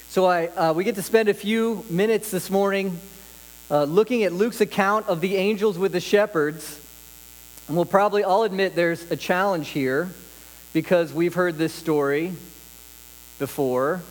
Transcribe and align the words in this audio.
So 0.08 0.26
I, 0.26 0.46
uh, 0.48 0.72
we 0.72 0.82
get 0.82 0.96
to 0.96 1.02
spend 1.02 1.28
a 1.28 1.34
few 1.34 1.84
minutes 1.88 2.32
this 2.32 2.50
morning 2.50 2.98
uh, 3.70 3.84
looking 3.84 4.24
at 4.24 4.32
Luke's 4.32 4.60
account 4.60 5.06
of 5.06 5.20
the 5.20 5.36
angels 5.36 5.78
with 5.78 5.92
the 5.92 6.00
shepherds. 6.00 6.80
And 7.68 7.76
we'll 7.76 7.84
probably 7.84 8.24
all 8.24 8.42
admit 8.42 8.74
there's 8.74 9.08
a 9.08 9.16
challenge 9.16 9.68
here 9.68 10.10
because 10.72 11.12
we've 11.12 11.34
heard 11.34 11.58
this 11.58 11.72
story 11.72 12.32
before 13.38 14.02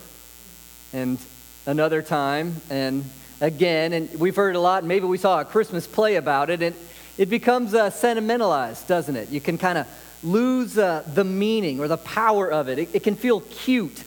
and 0.92 1.18
another 1.66 2.02
time 2.02 2.56
and 2.70 3.04
again, 3.40 3.92
and 3.92 4.12
we've 4.18 4.36
heard 4.36 4.56
a 4.56 4.60
lot, 4.60 4.84
maybe 4.84 5.06
we 5.06 5.18
saw 5.18 5.40
a 5.40 5.44
Christmas 5.44 5.86
play 5.86 6.16
about 6.16 6.50
it, 6.50 6.62
and 6.62 6.74
it 7.16 7.26
becomes 7.30 7.74
uh, 7.74 7.90
sentimentalized, 7.90 8.86
doesn't 8.88 9.16
it? 9.16 9.30
You 9.30 9.40
can 9.40 9.58
kind 9.58 9.78
of 9.78 9.86
lose 10.22 10.76
uh, 10.76 11.02
the 11.14 11.24
meaning 11.24 11.80
or 11.80 11.88
the 11.88 11.96
power 11.96 12.50
of 12.50 12.68
it. 12.68 12.78
It, 12.78 12.94
it 12.94 13.02
can 13.02 13.14
feel 13.14 13.40
cute. 13.40 14.04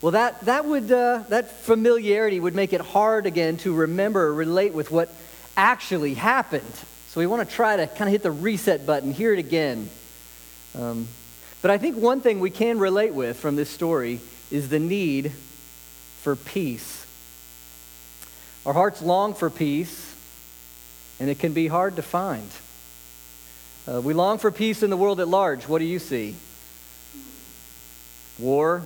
Well, 0.00 0.12
that, 0.12 0.40
that, 0.42 0.64
would, 0.66 0.90
uh, 0.90 1.24
that 1.28 1.50
familiarity 1.50 2.38
would 2.38 2.54
make 2.54 2.72
it 2.72 2.80
hard 2.80 3.26
again 3.26 3.56
to 3.58 3.74
remember 3.74 4.26
or 4.26 4.34
relate 4.34 4.74
with 4.74 4.90
what 4.90 5.10
actually 5.56 6.14
happened. 6.14 6.72
So 7.08 7.20
we 7.20 7.26
want 7.26 7.48
to 7.48 7.54
try 7.54 7.76
to 7.76 7.86
kind 7.86 8.08
of 8.08 8.12
hit 8.12 8.22
the 8.22 8.30
reset 8.30 8.86
button, 8.86 9.12
hear 9.12 9.32
it 9.32 9.38
again. 9.38 9.88
Um, 10.74 11.08
but 11.62 11.70
I 11.70 11.78
think 11.78 11.96
one 11.96 12.20
thing 12.20 12.40
we 12.40 12.50
can 12.50 12.78
relate 12.78 13.14
with 13.14 13.38
from 13.38 13.56
this 13.56 13.70
story 13.70 14.20
is 14.50 14.68
the 14.68 14.78
need 14.78 15.32
for 16.22 16.36
peace. 16.36 17.06
Our 18.66 18.72
hearts 18.72 19.02
long 19.02 19.34
for 19.34 19.50
peace, 19.50 20.14
and 21.20 21.28
it 21.28 21.38
can 21.38 21.52
be 21.52 21.66
hard 21.66 21.96
to 21.96 22.02
find. 22.02 22.48
Uh, 23.86 24.00
we 24.00 24.14
long 24.14 24.38
for 24.38 24.50
peace 24.50 24.82
in 24.82 24.88
the 24.88 24.96
world 24.96 25.20
at 25.20 25.28
large. 25.28 25.68
What 25.68 25.80
do 25.80 25.84
you 25.84 25.98
see? 25.98 26.34
War, 28.38 28.82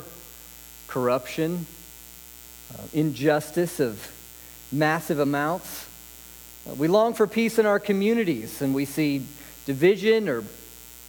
corruption, 0.88 1.66
uh, 2.75 2.82
injustice 2.92 3.78
of 3.78 4.10
massive 4.72 5.20
amounts. 5.20 5.86
Uh, 6.69 6.75
we 6.75 6.88
long 6.88 7.14
for 7.14 7.27
peace 7.27 7.58
in 7.58 7.66
our 7.66 7.78
communities, 7.78 8.60
and 8.60 8.75
we 8.75 8.84
see 8.84 9.25
division 9.64 10.28
or 10.28 10.42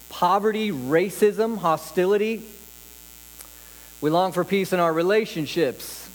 poverty, 0.09 0.71
racism, 0.71 1.57
hostility. 1.57 2.43
We 4.01 4.09
long 4.09 4.31
for 4.31 4.45
peace 4.45 4.71
in 4.71 4.79
our 4.79 4.93
relationships. 4.93 6.07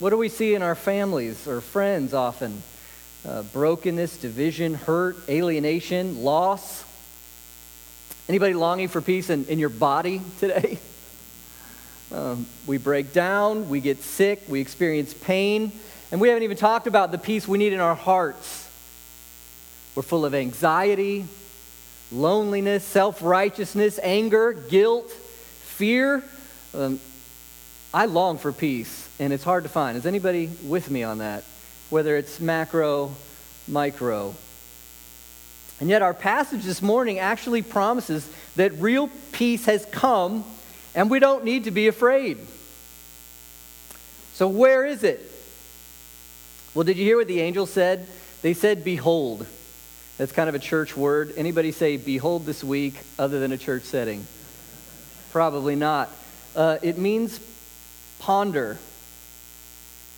What 0.00 0.10
do 0.10 0.16
we 0.16 0.28
see 0.28 0.56
in 0.56 0.62
our 0.62 0.74
families 0.74 1.46
or 1.46 1.60
friends 1.60 2.12
often? 2.12 2.64
Uh, 3.24 3.44
brokenness, 3.44 4.16
division, 4.16 4.74
hurt, 4.74 5.16
alienation, 5.28 6.24
loss. 6.24 6.84
Anybody 8.28 8.54
longing 8.54 8.88
for 8.88 9.00
peace 9.00 9.30
in, 9.30 9.44
in 9.44 9.60
your 9.60 9.68
body 9.68 10.20
today? 10.40 10.80
Um, 12.10 12.46
we 12.66 12.76
break 12.76 13.12
down, 13.12 13.68
we 13.68 13.80
get 13.80 14.02
sick, 14.02 14.42
we 14.48 14.60
experience 14.60 15.14
pain, 15.14 15.70
and 16.10 16.20
we 16.20 16.26
haven't 16.26 16.42
even 16.42 16.56
talked 16.56 16.88
about 16.88 17.12
the 17.12 17.18
peace 17.18 17.46
we 17.46 17.58
need 17.58 17.72
in 17.72 17.78
our 17.78 17.94
hearts. 17.94 18.68
We're 19.94 20.02
full 20.02 20.24
of 20.24 20.34
anxiety, 20.34 21.26
loneliness, 22.10 22.82
self 22.82 23.22
righteousness, 23.22 24.00
anger, 24.02 24.52
guilt, 24.52 25.08
fear. 25.08 26.24
Um, 26.76 27.00
I 27.94 28.04
long 28.04 28.36
for 28.36 28.52
peace, 28.52 29.08
and 29.18 29.32
it's 29.32 29.44
hard 29.44 29.62
to 29.62 29.70
find. 29.70 29.96
Is 29.96 30.04
anybody 30.04 30.50
with 30.64 30.90
me 30.90 31.02
on 31.02 31.18
that? 31.18 31.44
Whether 31.88 32.16
it's 32.16 32.38
macro, 32.38 33.14
micro. 33.66 34.34
And 35.80 35.88
yet, 35.88 36.02
our 36.02 36.12
passage 36.12 36.64
this 36.64 36.82
morning 36.82 37.18
actually 37.18 37.62
promises 37.62 38.28
that 38.56 38.72
real 38.74 39.08
peace 39.32 39.64
has 39.64 39.86
come, 39.86 40.44
and 40.94 41.10
we 41.10 41.18
don't 41.18 41.44
need 41.44 41.64
to 41.64 41.70
be 41.70 41.88
afraid. 41.88 42.38
So, 44.34 44.48
where 44.48 44.84
is 44.84 45.02
it? 45.02 45.20
Well, 46.74 46.84
did 46.84 46.98
you 46.98 47.04
hear 47.04 47.16
what 47.16 47.28
the 47.28 47.40
angel 47.40 47.64
said? 47.64 48.06
They 48.42 48.52
said, 48.52 48.84
Behold. 48.84 49.46
That's 50.18 50.32
kind 50.32 50.48
of 50.48 50.54
a 50.54 50.58
church 50.58 50.96
word. 50.96 51.34
Anybody 51.36 51.72
say 51.72 51.98
behold 51.98 52.46
this 52.46 52.64
week 52.64 52.94
other 53.18 53.38
than 53.38 53.52
a 53.52 53.58
church 53.58 53.82
setting? 53.82 54.26
Probably 55.30 55.76
not. 55.76 56.10
Uh, 56.56 56.78
it 56.82 56.96
means 56.96 57.38
ponder. 58.18 58.78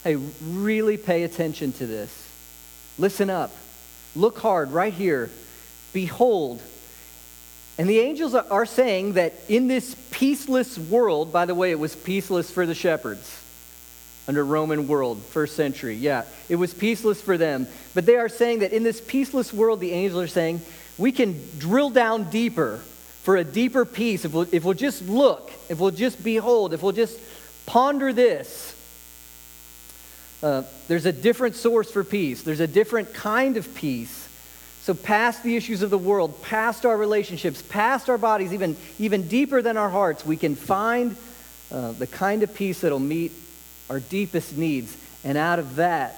Hey, 0.04 0.15
really 0.15 0.97
pay 0.97 1.25
attention 1.25 1.72
to 1.72 1.87
this. 1.87 2.28
Listen 2.97 3.28
up. 3.28 3.54
Look 4.15 4.38
hard 4.38 4.71
right 4.71 4.93
here. 4.93 5.31
Behold. 5.93 6.62
And 7.77 7.91
the 7.91 7.98
angels 7.98 8.34
are 8.34 8.66
saying 8.66 9.15
that 9.15 9.34
in 9.48 9.69
this 9.69 9.94
peaceless 10.10 10.78
world, 10.78 11.32
by 11.32 11.44
the 11.44 11.54
way, 11.54 11.72
it 11.72 11.78
was 11.78 11.94
peaceless 11.94 12.50
for 12.50 12.66
the 12.66 12.75
shepherds 12.75 13.43
under 14.28 14.44
Roman 14.44 14.87
world, 14.87 15.22
first 15.22 15.56
century. 15.56 15.94
Yeah, 15.94 16.25
it 16.48 16.56
was 16.56 16.75
peaceless 16.75 17.21
for 17.21 17.37
them. 17.37 17.66
But 17.94 18.06
they 18.06 18.16
are 18.16 18.28
saying 18.28 18.60
that 18.60 18.72
in 18.72 18.82
this 18.84 19.00
peaceless 19.00 19.53
world, 19.53 19.81
the 19.81 19.93
angels 19.93 20.22
are 20.22 20.28
saying, 20.28 20.60
we 20.98 21.12
can 21.12 21.41
drill 21.59 21.91
down 21.91 22.31
deeper 22.31 22.81
for 23.23 23.37
a 23.37 23.45
deeper 23.45 23.84
peace 23.84 24.25
if 24.25 24.33
we'll, 24.33 24.47
if 24.53 24.65
we'll 24.65 24.75
just 24.75 25.06
look, 25.09 25.51
if 25.69 25.79
we'll 25.79 25.91
just 25.91 26.23
behold, 26.23 26.73
if 26.73 26.83
we'll 26.83 26.93
just 26.93 27.19
ponder 27.67 28.12
this. 28.12 28.75
Uh, 30.43 30.62
there's 30.87 31.05
a 31.05 31.12
different 31.12 31.57
source 31.57 31.91
for 31.91 32.05
peace, 32.05 32.43
there's 32.43 32.61
a 32.61 32.67
different 32.67 33.12
kind 33.12 33.57
of 33.57 33.75
peace. 33.75 34.27
So, 34.83 34.95
past 34.95 35.43
the 35.43 35.55
issues 35.57 35.83
of 35.83 35.91
the 35.91 35.99
world, 35.99 36.43
past 36.43 36.87
our 36.87 36.97
relationships, 36.97 37.61
past 37.61 38.09
our 38.09 38.17
bodies, 38.17 38.55
even, 38.55 38.77
even 38.99 39.28
deeper 39.28 39.61
than 39.61 39.77
our 39.77 39.91
hearts, 39.91 40.25
we 40.25 40.37
can 40.37 40.55
find 40.55 41.15
uh, 41.71 41.93
the 41.93 42.07
kind 42.07 42.43
of 42.43 42.55
peace 42.55 42.81
that'll 42.81 42.99
meet 42.99 43.33
our 43.91 44.01
deepest 44.01 44.57
needs. 44.57 44.97
And 45.25 45.37
out 45.37 45.59
of 45.59 45.77
that, 45.77 46.17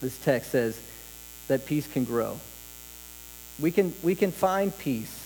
this 0.00 0.16
text 0.18 0.52
says 0.52 0.78
that 1.48 1.66
peace 1.66 1.90
can 1.90 2.04
grow. 2.04 2.38
We 3.58 3.72
can, 3.72 3.92
we 4.02 4.14
can 4.14 4.30
find 4.30 4.76
peace 4.78 5.21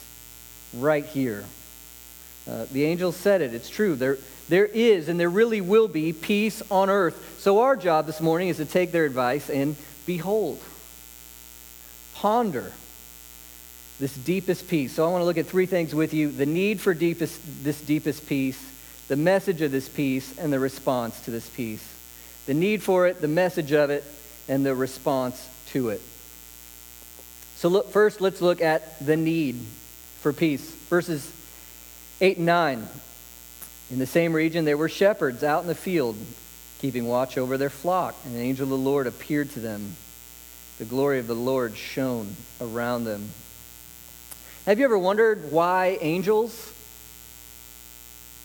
right 0.74 1.04
here. 1.04 1.44
Uh, 2.48 2.66
the 2.70 2.84
angel 2.84 3.12
said 3.12 3.40
it. 3.40 3.54
It's 3.54 3.68
true. 3.68 3.96
There, 3.96 4.18
there 4.48 4.66
is 4.66 5.08
and 5.08 5.18
there 5.18 5.28
really 5.28 5.60
will 5.60 5.88
be 5.88 6.12
peace 6.12 6.62
on 6.70 6.90
earth. 6.90 7.40
So, 7.40 7.60
our 7.60 7.76
job 7.76 8.06
this 8.06 8.20
morning 8.20 8.48
is 8.48 8.58
to 8.58 8.64
take 8.64 8.92
their 8.92 9.04
advice 9.04 9.50
and 9.50 9.76
behold, 10.04 10.60
ponder 12.14 12.72
this 13.98 14.14
deepest 14.14 14.68
peace. 14.68 14.94
So, 14.94 15.04
I 15.04 15.10
want 15.10 15.22
to 15.22 15.26
look 15.26 15.38
at 15.38 15.46
three 15.46 15.66
things 15.66 15.94
with 15.94 16.14
you 16.14 16.30
the 16.30 16.46
need 16.46 16.80
for 16.80 16.94
deepest, 16.94 17.40
this 17.64 17.80
deepest 17.80 18.28
peace, 18.28 18.62
the 19.08 19.16
message 19.16 19.60
of 19.62 19.72
this 19.72 19.88
peace, 19.88 20.38
and 20.38 20.52
the 20.52 20.60
response 20.60 21.20
to 21.22 21.32
this 21.32 21.48
peace. 21.48 21.86
The 22.46 22.54
need 22.54 22.82
for 22.82 23.08
it, 23.08 23.20
the 23.20 23.28
message 23.28 23.72
of 23.72 23.90
it, 23.90 24.04
and 24.48 24.64
the 24.64 24.74
response 24.76 25.48
to 25.70 25.88
it. 25.88 26.00
So, 27.56 27.68
look, 27.68 27.90
first, 27.90 28.20
let's 28.20 28.40
look 28.40 28.60
at 28.60 29.04
the 29.04 29.16
need 29.16 29.64
for 30.26 30.32
peace. 30.32 30.68
Verses 30.90 31.32
8 32.20 32.38
and 32.38 32.46
9. 32.46 32.88
In 33.92 34.00
the 34.00 34.06
same 34.06 34.32
region, 34.32 34.64
there 34.64 34.76
were 34.76 34.88
shepherds 34.88 35.44
out 35.44 35.62
in 35.62 35.68
the 35.68 35.74
field, 35.76 36.16
keeping 36.80 37.06
watch 37.06 37.38
over 37.38 37.56
their 37.56 37.70
flock, 37.70 38.16
and 38.24 38.34
an 38.34 38.40
angel 38.40 38.64
of 38.64 38.70
the 38.70 38.76
Lord 38.76 39.06
appeared 39.06 39.50
to 39.50 39.60
them. 39.60 39.94
The 40.78 40.84
glory 40.84 41.20
of 41.20 41.28
the 41.28 41.36
Lord 41.36 41.76
shone 41.76 42.34
around 42.60 43.04
them. 43.04 43.30
Have 44.64 44.80
you 44.80 44.84
ever 44.84 44.98
wondered 44.98 45.52
why 45.52 45.96
angels? 46.00 46.72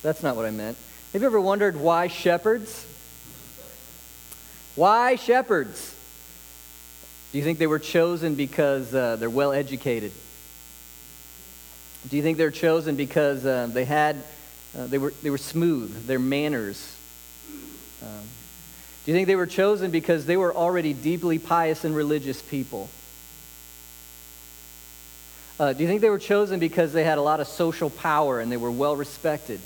That's 0.03 0.22
not 0.22 0.36
what 0.36 0.46
I 0.46 0.52
meant. 0.52 0.78
Have 1.13 1.24
you 1.24 1.28
ever 1.28 1.42
wondered 1.42 1.78
why 1.78 2.09
shepherds? 2.09 2.86
Why 4.75 5.16
shepherds? 5.16 5.95
Do 7.31 7.39
you 7.39 7.44
think 7.44 7.57
they 7.57 7.66
were 7.66 7.80
chosen 7.80 8.36
because 8.36 8.94
uh, 8.94 9.16
they're 9.16 9.31
well 9.31 9.51
educated? 9.51 10.12
Do 12.09 12.18
you 12.18 12.24
think 12.24 12.38
they're 12.38 12.51
chosen 12.51 12.95
because 12.95 13.45
uh, 13.45 13.69
they 13.71 13.86
had, 13.86 14.18
uh, 14.77 14.88
they, 14.88 14.98
were, 14.98 15.13
they 15.21 15.30
were 15.30 15.38
smooth, 15.38 16.07
their 16.07 16.19
manners? 16.19 16.95
Um, 18.01 18.24
do 19.06 19.12
you 19.12 19.18
think 19.18 19.27
they 19.27 19.36
were 19.36 19.48
chosen 19.48 19.92
because 19.92 20.25
they 20.25 20.38
were 20.38 20.53
already 20.53 20.94
deeply 20.94 21.38
pious 21.39 21.83
and 21.83 21.95
religious 21.95 22.42
people? 22.42 22.89
Uh, 25.59 25.74
do 25.74 25.83
you 25.83 25.88
think 25.88 26.01
they 26.01 26.09
were 26.09 26.18
chosen 26.18 26.59
because 26.59 26.92
they 26.92 27.03
had 27.03 27.19
a 27.19 27.21
lot 27.21 27.39
of 27.39 27.48
social 27.48 27.92
power 27.92 28.39
and 28.39 28.51
they 28.51 28.57
were 28.57 28.71
well 28.71 28.95
respected? 28.95 29.59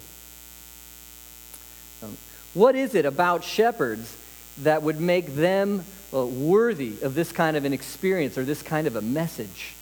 Um, 2.03 2.17
what 2.53 2.75
is 2.75 2.95
it 2.95 3.05
about 3.05 3.45
shepherds 3.45 4.15
that 4.59 4.83
would 4.83 4.99
make 4.99 5.35
them 5.35 5.85
uh, 6.13 6.25
worthy 6.25 6.95
of 7.01 7.15
this 7.15 7.31
kind 7.31 7.55
of 7.55 7.63
an 7.63 7.71
experience 7.71 8.37
or 8.37 8.43
this 8.43 8.61
kind 8.61 8.87
of 8.87 8.97
a 8.97 9.01
message? 9.01 9.74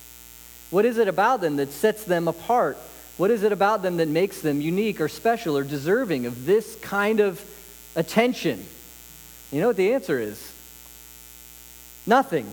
What 0.74 0.86
is 0.86 0.98
it 0.98 1.08
about 1.08 1.40
them 1.40 1.58
that 1.58 1.72
sets 1.72 2.04
them 2.04 2.28
apart? 2.28 2.80
What 3.18 3.30
is 3.30 3.44
it 3.44 3.52
about 3.52 3.84
them 3.84 3.98
that 3.98 4.08
makes 4.08 4.42
them 4.42 4.60
unique 4.60 5.00
or 5.00 5.08
special 5.08 5.56
or 5.56 5.64
deserving 5.64 6.26
of 6.26 6.48
this 6.48 6.76
kind 6.78 7.20
of 7.20 7.40
attention? 7.96 8.66
You 9.52 9.62
know 9.62 9.68
what 9.68 9.76
the 9.76 9.94
answer 9.94 10.20
is? 10.20 10.52
Nothing. 12.08 12.52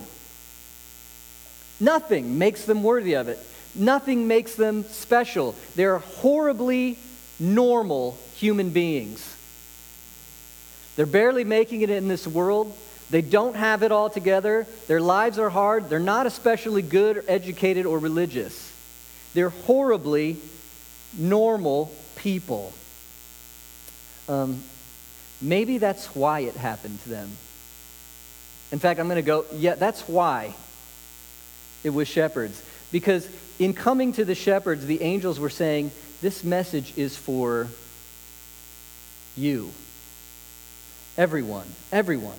Nothing 1.80 2.36
makes 2.36 2.66
them 2.66 2.82
worthy 2.82 3.14
of 3.14 3.28
it. 3.28 3.38
Nothing 3.74 4.28
makes 4.28 4.54
them 4.54 4.84
special. 4.84 5.54
They're 5.74 5.96
horribly 5.96 6.98
normal 7.38 8.18
human 8.34 8.68
beings. 8.68 9.34
They're 10.96 11.06
barely 11.06 11.44
making 11.44 11.80
it 11.80 11.88
in 11.88 12.08
this 12.08 12.26
world. 12.26 12.76
They 13.10 13.22
don't 13.22 13.56
have 13.56 13.82
it 13.82 13.90
all 13.90 14.08
together. 14.08 14.66
Their 14.86 15.00
lives 15.00 15.38
are 15.38 15.50
hard. 15.50 15.88
They're 15.88 15.98
not 15.98 16.26
especially 16.26 16.82
good, 16.82 17.18
or 17.18 17.24
educated, 17.26 17.86
or 17.86 17.98
religious. 17.98 18.72
They're 19.34 19.50
horribly 19.50 20.36
normal 21.16 21.92
people. 22.16 22.72
Um, 24.28 24.62
maybe 25.40 25.78
that's 25.78 26.06
why 26.14 26.40
it 26.40 26.54
happened 26.54 27.02
to 27.02 27.08
them. 27.08 27.30
In 28.70 28.78
fact, 28.78 29.00
I'm 29.00 29.06
going 29.06 29.16
to 29.16 29.22
go, 29.22 29.44
yeah, 29.52 29.74
that's 29.74 30.02
why 30.02 30.54
it 31.82 31.90
was 31.90 32.06
shepherds. 32.06 32.62
Because 32.92 33.28
in 33.58 33.74
coming 33.74 34.12
to 34.14 34.24
the 34.24 34.34
shepherds, 34.34 34.86
the 34.86 35.02
angels 35.02 35.40
were 35.40 35.50
saying, 35.50 35.90
This 36.20 36.44
message 36.44 36.92
is 36.96 37.16
for 37.16 37.68
you. 39.36 39.72
Everyone. 41.16 41.66
Everyone. 41.90 42.38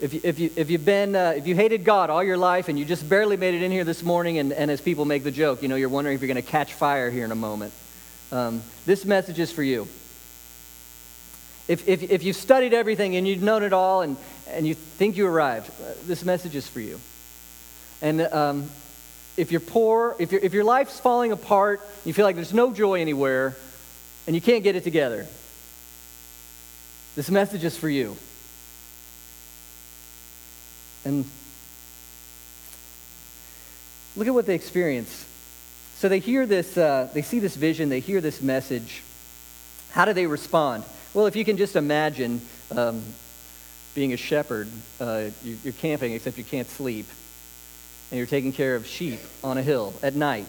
If, 0.00 0.14
you, 0.14 0.20
if, 0.24 0.38
you, 0.38 0.50
if 0.56 0.70
you've 0.70 0.84
been, 0.84 1.14
uh, 1.14 1.34
if 1.36 1.46
you 1.46 1.54
hated 1.54 1.84
God 1.84 2.08
all 2.08 2.24
your 2.24 2.38
life 2.38 2.68
and 2.68 2.78
you 2.78 2.86
just 2.86 3.06
barely 3.06 3.36
made 3.36 3.54
it 3.54 3.62
in 3.62 3.70
here 3.70 3.84
this 3.84 4.02
morning, 4.02 4.38
and, 4.38 4.50
and 4.50 4.70
as 4.70 4.80
people 4.80 5.04
make 5.04 5.24
the 5.24 5.30
joke, 5.30 5.62
you 5.62 5.68
know, 5.68 5.76
you're 5.76 5.90
wondering 5.90 6.14
if 6.14 6.22
you're 6.22 6.32
going 6.32 6.42
to 6.42 6.50
catch 6.50 6.72
fire 6.72 7.10
here 7.10 7.26
in 7.26 7.32
a 7.32 7.36
moment, 7.36 7.74
um, 8.32 8.62
this 8.86 9.04
message 9.04 9.38
is 9.38 9.52
for 9.52 9.62
you. 9.62 9.86
If, 11.68 11.86
if, 11.86 12.02
if 12.02 12.22
you've 12.22 12.36
studied 12.36 12.72
everything 12.72 13.14
and 13.16 13.28
you've 13.28 13.42
known 13.42 13.62
it 13.62 13.74
all 13.74 14.00
and, 14.00 14.16
and 14.48 14.66
you 14.66 14.74
think 14.74 15.18
you 15.18 15.26
arrived, 15.26 15.68
uh, 15.68 15.92
this 16.06 16.24
message 16.24 16.56
is 16.56 16.66
for 16.66 16.80
you. 16.80 16.98
And 18.00 18.22
um, 18.22 18.70
if 19.36 19.52
you're 19.52 19.60
poor, 19.60 20.16
if, 20.18 20.32
you 20.32 20.40
if 20.42 20.54
your 20.54 20.64
life's 20.64 20.98
falling 20.98 21.30
apart, 21.30 21.80
you 22.06 22.14
feel 22.14 22.24
like 22.24 22.36
there's 22.36 22.54
no 22.54 22.72
joy 22.72 23.00
anywhere, 23.00 23.54
and 24.26 24.34
you 24.34 24.40
can't 24.40 24.64
get 24.64 24.76
it 24.76 24.84
together, 24.84 25.26
this 27.16 27.30
message 27.30 27.64
is 27.64 27.76
for 27.76 27.88
you. 27.88 28.16
And 31.04 31.24
look 34.16 34.26
at 34.26 34.34
what 34.34 34.46
they 34.46 34.54
experience. 34.54 35.26
So 35.96 36.08
they 36.08 36.18
hear 36.18 36.46
this, 36.46 36.76
uh, 36.76 37.08
they 37.12 37.22
see 37.22 37.38
this 37.38 37.56
vision, 37.56 37.88
they 37.88 38.00
hear 38.00 38.20
this 38.20 38.40
message. 38.40 39.02
How 39.92 40.04
do 40.04 40.12
they 40.12 40.26
respond? 40.26 40.84
Well, 41.12 41.26
if 41.26 41.36
you 41.36 41.44
can 41.44 41.56
just 41.56 41.76
imagine 41.76 42.40
um, 42.74 43.02
being 43.94 44.12
a 44.12 44.16
shepherd, 44.16 44.68
uh, 45.00 45.26
you're 45.42 45.72
camping, 45.74 46.12
except 46.12 46.38
you 46.38 46.44
can't 46.44 46.68
sleep, 46.68 47.06
and 48.10 48.18
you're 48.18 48.26
taking 48.26 48.52
care 48.52 48.76
of 48.76 48.86
sheep 48.86 49.20
on 49.42 49.58
a 49.58 49.62
hill 49.62 49.92
at 50.02 50.14
night. 50.14 50.48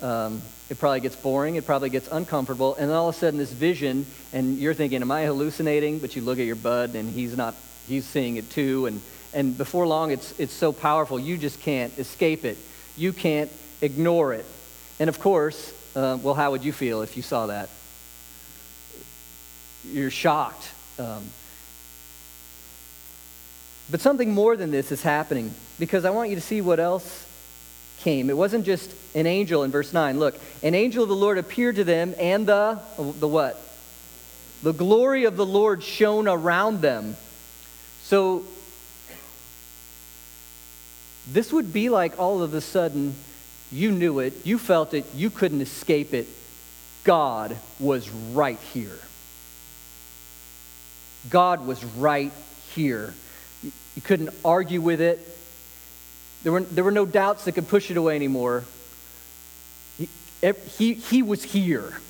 Um, 0.00 0.42
it 0.70 0.78
probably 0.78 1.00
gets 1.00 1.16
boring, 1.16 1.56
it 1.56 1.66
probably 1.66 1.90
gets 1.90 2.08
uncomfortable, 2.10 2.74
and 2.74 2.90
then 2.90 2.96
all 2.96 3.08
of 3.08 3.14
a 3.14 3.18
sudden 3.18 3.38
this 3.38 3.52
vision, 3.52 4.06
and 4.32 4.58
you're 4.58 4.74
thinking, 4.74 5.02
Am 5.02 5.10
I 5.10 5.24
hallucinating? 5.24 5.98
But 5.98 6.16
you 6.16 6.22
look 6.22 6.38
at 6.38 6.46
your 6.46 6.56
bud, 6.56 6.94
and 6.94 7.10
he's 7.10 7.36
not, 7.36 7.54
he's 7.86 8.04
seeing 8.04 8.36
it 8.36 8.50
too, 8.50 8.86
and, 8.86 9.00
and 9.32 9.56
before 9.56 9.86
long 9.86 10.10
it's, 10.10 10.38
it's 10.38 10.52
so 10.52 10.72
powerful, 10.72 11.18
you 11.18 11.36
just 11.36 11.60
can't 11.60 11.96
escape 11.98 12.44
it. 12.44 12.58
You 12.96 13.12
can't 13.12 13.50
ignore 13.80 14.32
it. 14.32 14.46
And 14.98 15.08
of 15.08 15.20
course, 15.20 15.72
uh, 15.94 16.18
well, 16.22 16.34
how 16.34 16.50
would 16.50 16.64
you 16.64 16.72
feel 16.72 17.02
if 17.02 17.16
you 17.16 17.22
saw 17.22 17.46
that? 17.46 17.68
You're 19.84 20.10
shocked. 20.10 20.70
Um, 20.98 21.24
but 23.90 24.00
something 24.00 24.32
more 24.32 24.56
than 24.56 24.70
this 24.70 24.92
is 24.92 25.02
happening 25.02 25.54
because 25.78 26.04
I 26.04 26.10
want 26.10 26.30
you 26.30 26.36
to 26.36 26.42
see 26.42 26.60
what 26.60 26.80
else 26.80 27.26
came. 28.00 28.30
It 28.30 28.36
wasn't 28.36 28.64
just 28.64 28.92
an 29.14 29.26
angel 29.26 29.62
in 29.62 29.70
verse 29.70 29.92
9. 29.92 30.18
Look, 30.18 30.38
an 30.62 30.74
angel 30.74 31.02
of 31.02 31.08
the 31.08 31.16
Lord 31.16 31.38
appeared 31.38 31.76
to 31.76 31.84
them, 31.84 32.14
and 32.18 32.46
the, 32.46 32.80
the 32.96 33.28
what? 33.28 33.60
The 34.62 34.72
glory 34.72 35.24
of 35.24 35.36
the 35.36 35.46
Lord 35.46 35.82
shone 35.82 36.28
around 36.28 36.80
them. 36.80 37.16
So, 38.02 38.44
this 41.32 41.52
would 41.52 41.72
be 41.72 41.88
like 41.88 42.18
all 42.18 42.42
of 42.42 42.54
a 42.54 42.60
sudden, 42.60 43.14
you 43.70 43.90
knew 43.90 44.18
it, 44.18 44.34
you 44.44 44.58
felt 44.58 44.94
it, 44.94 45.04
you 45.14 45.30
couldn't 45.30 45.60
escape 45.60 46.14
it. 46.14 46.26
God 47.04 47.56
was 47.78 48.08
right 48.10 48.58
here. 48.72 48.98
God 51.30 51.66
was 51.66 51.84
right 51.84 52.32
here. 52.74 53.14
You 53.62 54.02
couldn't 54.02 54.30
argue 54.44 54.80
with 54.80 55.00
it. 55.00 55.18
There 56.42 56.52
were, 56.52 56.60
there 56.60 56.84
were 56.84 56.92
no 56.92 57.06
doubts 57.06 57.44
that 57.44 57.52
could 57.52 57.68
push 57.68 57.90
it 57.90 57.96
away 57.96 58.14
anymore. 58.14 58.64
He, 59.98 60.08
he, 60.76 60.94
he 60.94 61.22
was 61.22 61.42
here 61.42 62.00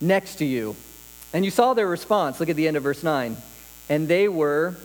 next 0.00 0.36
to 0.36 0.44
you. 0.44 0.76
And 1.32 1.44
you 1.44 1.50
saw 1.50 1.74
their 1.74 1.86
response. 1.86 2.40
Look 2.40 2.48
at 2.48 2.56
the 2.56 2.68
end 2.68 2.76
of 2.76 2.82
verse 2.82 3.02
9. 3.02 3.36
And 3.88 4.08
they 4.08 4.28
were 4.28 4.76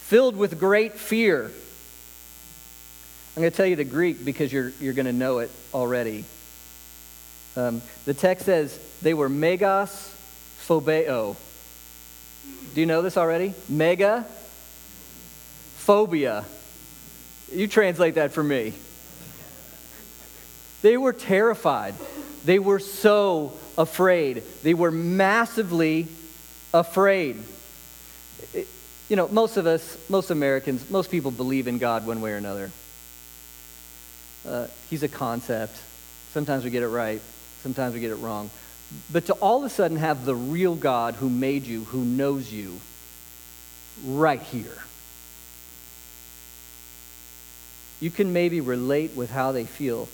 filled 0.00 0.36
with 0.36 0.58
great 0.58 0.94
fear. 0.94 1.50
I'm 3.36 3.42
going 3.42 3.52
to 3.52 3.56
tell 3.56 3.66
you 3.66 3.76
the 3.76 3.84
Greek 3.84 4.24
because 4.24 4.50
you're, 4.50 4.72
you're 4.80 4.94
going 4.94 5.04
to 5.04 5.12
know 5.12 5.40
it 5.40 5.50
already. 5.74 6.24
Um, 7.54 7.82
the 8.06 8.14
text 8.14 8.46
says 8.46 8.78
they 9.02 9.12
were 9.12 9.28
megas 9.28 10.10
phobeo. 10.66 11.36
Do 12.74 12.80
you 12.80 12.86
know 12.86 13.02
this 13.02 13.18
already? 13.18 13.52
Mega 13.68 14.26
phobia. 15.76 16.46
You 17.52 17.68
translate 17.68 18.14
that 18.14 18.32
for 18.32 18.42
me. 18.42 18.72
They 20.80 20.96
were 20.96 21.12
terrified. 21.12 21.94
They 22.46 22.58
were 22.58 22.78
so 22.78 23.52
afraid. 23.76 24.44
They 24.62 24.72
were 24.72 24.90
massively 24.90 26.08
afraid. 26.72 27.36
you 29.10 29.16
know, 29.16 29.28
most 29.28 29.58
of 29.58 29.66
us, 29.66 29.98
most 30.08 30.30
Americans, 30.30 30.88
most 30.88 31.10
people 31.10 31.30
believe 31.30 31.68
in 31.68 31.76
God 31.76 32.06
one 32.06 32.22
way 32.22 32.32
or 32.32 32.36
another. 32.36 32.70
Uh, 34.46 34.66
he's 34.88 35.02
a 35.02 35.08
concept. 35.08 35.76
Sometimes 36.32 36.64
we 36.64 36.70
get 36.70 36.82
it 36.82 36.88
right, 36.88 37.20
sometimes 37.62 37.94
we 37.94 38.00
get 38.00 38.10
it 38.10 38.16
wrong. 38.16 38.50
But 39.10 39.26
to 39.26 39.32
all 39.34 39.58
of 39.58 39.64
a 39.64 39.70
sudden 39.70 39.96
have 39.96 40.24
the 40.24 40.34
real 40.34 40.74
God 40.74 41.14
who 41.14 41.28
made 41.28 41.64
you, 41.64 41.84
who 41.84 42.04
knows 42.04 42.52
you, 42.52 42.80
right 44.04 44.40
here 44.40 44.78
you 48.00 48.10
can 48.10 48.32
maybe 48.32 48.60
relate 48.60 49.14
with 49.14 49.30
how 49.30 49.52
they 49.52 49.64
feel. 49.64 50.08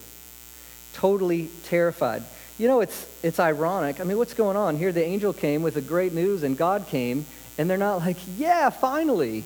Totally 0.95 1.51
terrified. 1.65 2.23
You 2.59 2.69
know, 2.69 2.81
it's, 2.81 3.07
it's 3.23 3.41
ironic. 3.41 4.01
I 4.01 4.05
mean, 4.05 4.19
what's 4.19 4.35
going 4.35 4.57
on? 4.57 4.77
Here, 4.77 4.93
the 4.93 5.05
angel 5.05 5.33
came 5.33 5.63
with 5.63 5.75
the 5.75 5.81
great 5.81 6.13
news, 6.13 6.43
and 6.43 6.57
God 6.57 6.87
came, 6.89 7.27
and 7.59 7.69
they're 7.69 7.79
not 7.79 7.97
like, 7.97 8.19
yeah, 8.37 8.71
finally. 8.71 9.45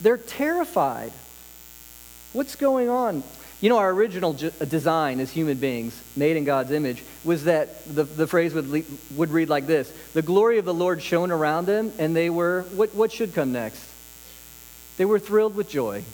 They're 0.00 0.16
terrified. 0.16 1.12
What's 2.32 2.56
going 2.56 2.88
on? 2.88 3.22
You 3.60 3.68
know, 3.68 3.76
our 3.76 3.90
original 3.90 4.32
design 4.32 5.20
as 5.20 5.30
human 5.30 5.58
beings, 5.58 6.00
made 6.16 6.38
in 6.38 6.44
God's 6.44 6.70
image, 6.70 7.02
was 7.24 7.44
that 7.44 7.84
the, 7.84 8.04
the 8.04 8.26
phrase 8.26 8.54
would, 8.54 8.68
le- 8.68 8.82
would 9.16 9.30
read 9.30 9.50
like 9.50 9.66
this 9.66 9.92
The 10.14 10.22
glory 10.22 10.58
of 10.58 10.64
the 10.64 10.74
Lord 10.74 11.02
shone 11.02 11.30
around 11.30 11.66
them, 11.66 11.92
and 11.98 12.16
they 12.16 12.30
were, 12.30 12.62
what, 12.74 12.94
what 12.94 13.12
should 13.12 13.34
come 13.34 13.52
next? 13.52 13.84
They 14.96 15.04
were 15.04 15.18
thrilled 15.18 15.54
with 15.54 15.68
joy. 15.68 16.04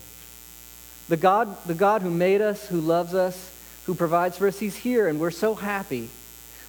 The 1.08 1.16
God, 1.16 1.56
the 1.66 1.74
God 1.74 2.02
who 2.02 2.10
made 2.10 2.40
us, 2.40 2.66
who 2.66 2.80
loves 2.80 3.14
us, 3.14 3.52
who 3.84 3.94
provides 3.94 4.36
for 4.36 4.48
us, 4.48 4.58
He's 4.58 4.74
here, 4.74 5.06
and 5.06 5.20
we're 5.20 5.30
so 5.30 5.54
happy. 5.54 6.10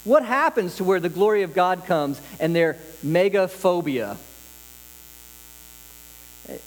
What 0.04 0.24
happens 0.24 0.76
to 0.76 0.84
where 0.84 1.00
the 1.00 1.10
glory 1.10 1.42
of 1.42 1.56
God 1.56 1.86
comes 1.86 2.22
and 2.40 2.56
their 2.56 2.78
megaphobia? 3.04 4.18
Eh, 6.48 6.58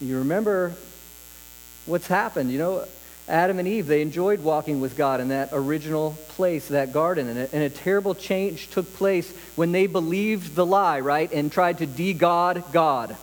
you 0.00 0.18
remember 0.18 0.74
what's 1.84 2.06
happened. 2.06 2.50
You 2.50 2.58
know, 2.58 2.84
Adam 3.26 3.58
and 3.58 3.66
Eve, 3.66 3.86
they 3.86 4.02
enjoyed 4.02 4.40
walking 4.40 4.80
with 4.80 4.96
God 4.96 5.20
in 5.20 5.28
that 5.28 5.48
original 5.52 6.16
place, 6.28 6.68
that 6.68 6.92
garden. 6.92 7.28
And 7.28 7.38
a, 7.38 7.54
and 7.54 7.62
a 7.62 7.70
terrible 7.70 8.14
change 8.14 8.68
took 8.68 8.92
place 8.94 9.32
when 9.56 9.72
they 9.72 9.86
believed 9.86 10.54
the 10.54 10.66
lie, 10.66 11.00
right? 11.00 11.32
And 11.32 11.50
tried 11.50 11.78
to 11.78 11.86
de 11.86 12.12
God 12.12 12.64
God. 12.72 13.16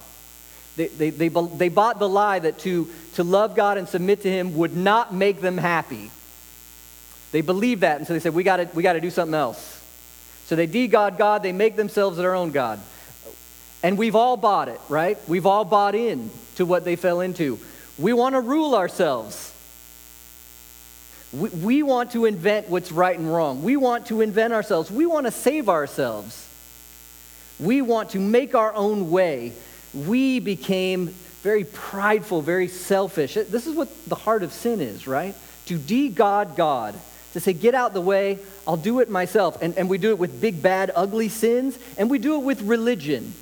They, 0.76 0.88
they, 0.88 1.10
they, 1.12 1.28
they 1.28 1.70
bought 1.70 2.00
the 2.00 2.10
lie 2.10 2.40
that 2.40 2.58
to, 2.60 2.90
to 3.16 3.24
love 3.24 3.56
God 3.56 3.78
and 3.78 3.88
submit 3.88 4.22
to 4.22 4.32
Him 4.32 4.56
would 4.58 4.76
not 4.76 5.14
make 5.14 5.40
them 5.40 5.58
happy. 5.58 6.10
They 7.32 7.42
believed 7.42 7.82
that, 7.82 7.98
and 7.98 8.08
so 8.08 8.14
they 8.14 8.20
said, 8.20 8.34
we 8.34 8.44
got 8.44 8.74
we 8.74 8.84
to 8.84 9.00
do 9.00 9.12
something 9.12 9.36
else. 9.36 9.80
So 10.46 10.56
they 10.56 10.66
de 10.66 10.88
God 10.88 11.18
God, 11.18 11.44
they 11.44 11.54
make 11.54 11.76
themselves 11.76 12.18
their 12.18 12.34
own 12.34 12.52
God. 12.52 12.80
And 13.84 13.98
we've 13.98 14.16
all 14.16 14.36
bought 14.36 14.68
it, 14.68 14.82
right? 14.90 15.18
We've 15.28 15.46
all 15.46 15.64
bought 15.64 15.96
in 15.96 16.30
to 16.56 16.66
what 16.66 16.86
they 16.86 16.96
fell 16.96 17.22
into. 17.22 17.60
We 17.98 18.14
want 18.14 18.36
to 18.36 18.42
rule 18.42 18.76
ourselves. 18.76 19.51
We, 21.34 21.50
we 21.50 21.84
want 21.84 22.12
to 22.12 22.26
invent 22.26 22.70
what's 22.70 22.92
right 22.92 23.18
and 23.18 23.32
wrong. 23.32 23.64
We 23.64 23.78
want 23.78 24.08
to 24.08 24.22
invent 24.22 24.54
ourselves. 24.54 24.92
We 24.92 25.06
want 25.06 25.26
to 25.28 25.32
save 25.32 25.70
ourselves. 25.70 26.48
We 27.60 27.82
want 27.82 28.12
to 28.12 28.20
make 28.20 28.56
our 28.56 28.74
own 28.74 29.12
way. 29.12 29.54
We 29.94 30.40
became 30.40 31.14
very 31.42 31.64
prideful, 31.64 32.42
very 32.42 32.68
selfish. 32.68 33.36
This 33.36 33.68
is 33.68 33.76
what 33.76 33.90
the 34.08 34.16
heart 34.16 34.44
of 34.44 34.52
sin 34.52 34.82
is, 34.82 35.08
right? 35.08 35.36
To 35.66 35.78
de 35.78 36.10
God 36.10 36.56
God, 36.56 37.00
to 37.34 37.40
say, 37.40 37.54
get 37.54 37.76
out 37.76 37.94
the 37.94 38.02
way, 38.02 38.40
I'll 38.68 38.78
do 38.78 39.00
it 39.00 39.10
myself. 39.10 39.62
And, 39.62 39.78
and 39.78 39.90
we 39.90 39.98
do 39.98 40.10
it 40.10 40.20
with 40.20 40.42
big, 40.42 40.62
bad, 40.62 40.92
ugly 40.96 41.30
sins, 41.30 41.80
and 41.98 42.10
we 42.10 42.20
do 42.20 42.36
it 42.36 42.44
with 42.44 42.62
religion. 42.62 43.34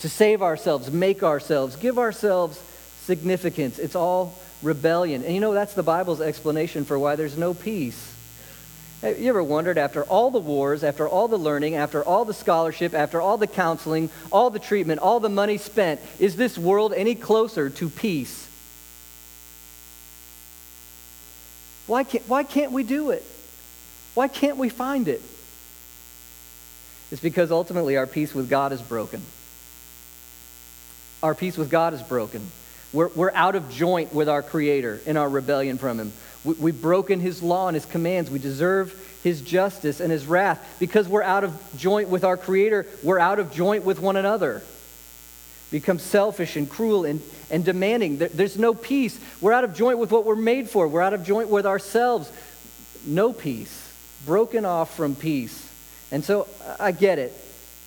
To 0.00 0.08
save 0.08 0.42
ourselves, 0.42 0.90
make 0.90 1.22
ourselves, 1.22 1.76
give 1.76 1.98
ourselves 1.98 2.60
significance. 3.04 3.78
It's 3.78 3.96
all 3.96 4.38
rebellion. 4.62 5.24
And 5.24 5.34
you 5.34 5.40
know, 5.40 5.52
that's 5.52 5.74
the 5.74 5.82
Bible's 5.82 6.20
explanation 6.20 6.84
for 6.84 6.98
why 6.98 7.16
there's 7.16 7.36
no 7.36 7.54
peace. 7.54 8.10
You 9.02 9.28
ever 9.30 9.42
wondered, 9.42 9.78
after 9.78 10.04
all 10.04 10.30
the 10.30 10.38
wars, 10.38 10.84
after 10.84 11.08
all 11.08 11.26
the 11.26 11.36
learning, 11.36 11.74
after 11.74 12.04
all 12.04 12.24
the 12.24 12.34
scholarship, 12.34 12.94
after 12.94 13.20
all 13.20 13.36
the 13.36 13.48
counseling, 13.48 14.10
all 14.30 14.48
the 14.50 14.60
treatment, 14.60 15.00
all 15.00 15.18
the 15.18 15.28
money 15.28 15.58
spent, 15.58 16.00
is 16.20 16.36
this 16.36 16.56
world 16.56 16.92
any 16.92 17.16
closer 17.16 17.68
to 17.68 17.88
peace? 17.88 18.48
Why 21.88 22.04
can't, 22.04 22.28
why 22.28 22.44
can't 22.44 22.70
we 22.70 22.84
do 22.84 23.10
it? 23.10 23.24
Why 24.14 24.28
can't 24.28 24.56
we 24.56 24.68
find 24.68 25.08
it? 25.08 25.20
It's 27.10 27.20
because 27.20 27.50
ultimately 27.50 27.96
our 27.96 28.06
peace 28.06 28.32
with 28.32 28.48
God 28.48 28.70
is 28.70 28.80
broken. 28.80 29.20
Our 31.24 31.34
peace 31.34 31.56
with 31.56 31.70
God 31.70 31.92
is 31.92 32.02
broken. 32.02 32.50
We're, 32.92 33.08
we're 33.08 33.32
out 33.32 33.54
of 33.54 33.70
joint 33.70 34.12
with 34.12 34.28
our 34.28 34.42
Creator 34.42 35.00
in 35.06 35.16
our 35.16 35.28
rebellion 35.28 35.78
from 35.78 35.98
Him. 35.98 36.12
We, 36.44 36.54
we've 36.54 36.82
broken 36.82 37.20
His 37.20 37.42
law 37.42 37.68
and 37.68 37.74
His 37.74 37.86
commands. 37.86 38.30
We 38.30 38.38
deserve 38.38 38.94
His 39.22 39.40
justice 39.40 40.00
and 40.00 40.12
His 40.12 40.26
wrath. 40.26 40.76
Because 40.78 41.08
we're 41.08 41.22
out 41.22 41.44
of 41.44 41.58
joint 41.76 42.08
with 42.08 42.24
our 42.24 42.36
Creator, 42.36 42.86
we're 43.02 43.18
out 43.18 43.38
of 43.38 43.52
joint 43.52 43.84
with 43.84 44.00
one 44.00 44.16
another. 44.16 44.62
Become 45.70 46.00
selfish 46.00 46.56
and 46.56 46.68
cruel 46.68 47.06
and, 47.06 47.22
and 47.50 47.64
demanding. 47.64 48.18
There, 48.18 48.28
there's 48.28 48.58
no 48.58 48.74
peace. 48.74 49.18
We're 49.40 49.54
out 49.54 49.64
of 49.64 49.74
joint 49.74 49.98
with 49.98 50.10
what 50.10 50.26
we're 50.26 50.36
made 50.36 50.68
for. 50.68 50.86
We're 50.86 51.00
out 51.00 51.14
of 51.14 51.24
joint 51.24 51.48
with 51.48 51.64
ourselves. 51.64 52.30
No 53.06 53.32
peace. 53.32 53.78
Broken 54.26 54.66
off 54.66 54.94
from 54.94 55.14
peace. 55.14 55.66
And 56.10 56.22
so 56.22 56.46
I 56.78 56.92
get 56.92 57.18
it. 57.18 57.32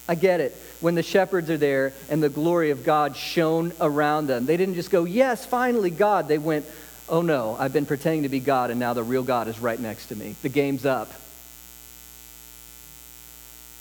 I 0.07 0.15
get 0.15 0.39
it 0.39 0.55
when 0.81 0.95
the 0.95 1.03
shepherds 1.03 1.49
are 1.49 1.57
there 1.57 1.93
and 2.09 2.21
the 2.21 2.29
glory 2.29 2.69
of 2.69 2.83
God 2.83 3.15
shone 3.15 3.73
around 3.81 4.27
them. 4.27 4.45
They 4.45 4.57
didn't 4.57 4.75
just 4.75 4.91
go, 4.91 5.03
Yes, 5.05 5.45
finally, 5.45 5.89
God. 5.89 6.27
They 6.27 6.37
went, 6.37 6.65
Oh 7.07 7.21
no, 7.21 7.55
I've 7.59 7.73
been 7.73 7.85
pretending 7.85 8.23
to 8.23 8.29
be 8.29 8.39
God, 8.39 8.71
and 8.71 8.79
now 8.79 8.93
the 8.93 9.03
real 9.03 9.23
God 9.23 9.47
is 9.47 9.59
right 9.59 9.79
next 9.79 10.07
to 10.07 10.15
me. 10.15 10.35
The 10.41 10.49
game's 10.49 10.85
up. 10.85 11.11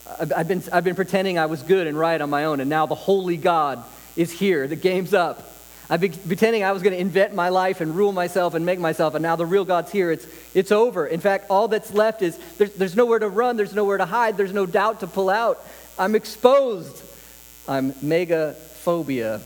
I've 0.06 0.46
been, 0.46 0.62
I've 0.70 0.84
been 0.84 0.94
pretending 0.94 1.38
I 1.38 1.46
was 1.46 1.62
good 1.62 1.86
and 1.86 1.98
right 1.98 2.20
on 2.20 2.28
my 2.28 2.44
own, 2.44 2.60
and 2.60 2.68
now 2.68 2.84
the 2.86 2.94
holy 2.94 3.38
God 3.38 3.82
is 4.16 4.30
here. 4.30 4.66
The 4.66 4.76
game's 4.76 5.14
up. 5.14 5.50
I've 5.88 6.00
been 6.00 6.12
pretending 6.12 6.64
I 6.64 6.72
was 6.72 6.82
going 6.82 6.94
to 6.94 7.00
invent 7.00 7.34
my 7.34 7.50
life 7.50 7.80
and 7.80 7.94
rule 7.94 8.12
myself 8.12 8.54
and 8.54 8.64
make 8.64 8.78
myself, 8.78 9.14
and 9.14 9.22
now 9.22 9.36
the 9.36 9.46
real 9.46 9.64
God's 9.64 9.90
here. 9.90 10.10
It's, 10.10 10.26
it's 10.54 10.72
over. 10.72 11.06
In 11.06 11.20
fact, 11.20 11.46
all 11.50 11.68
that's 11.68 11.92
left 11.92 12.22
is 12.22 12.38
there's, 12.56 12.72
there's 12.74 12.96
nowhere 12.96 13.18
to 13.18 13.28
run, 13.28 13.56
there's 13.56 13.74
nowhere 13.74 13.98
to 13.98 14.06
hide, 14.06 14.36
there's 14.36 14.52
no 14.52 14.66
doubt 14.66 15.00
to 15.00 15.06
pull 15.06 15.28
out. 15.28 15.64
I'm 15.98 16.14
exposed. 16.14 17.02
I'm 17.68 17.92
megaphobia. 17.94 19.40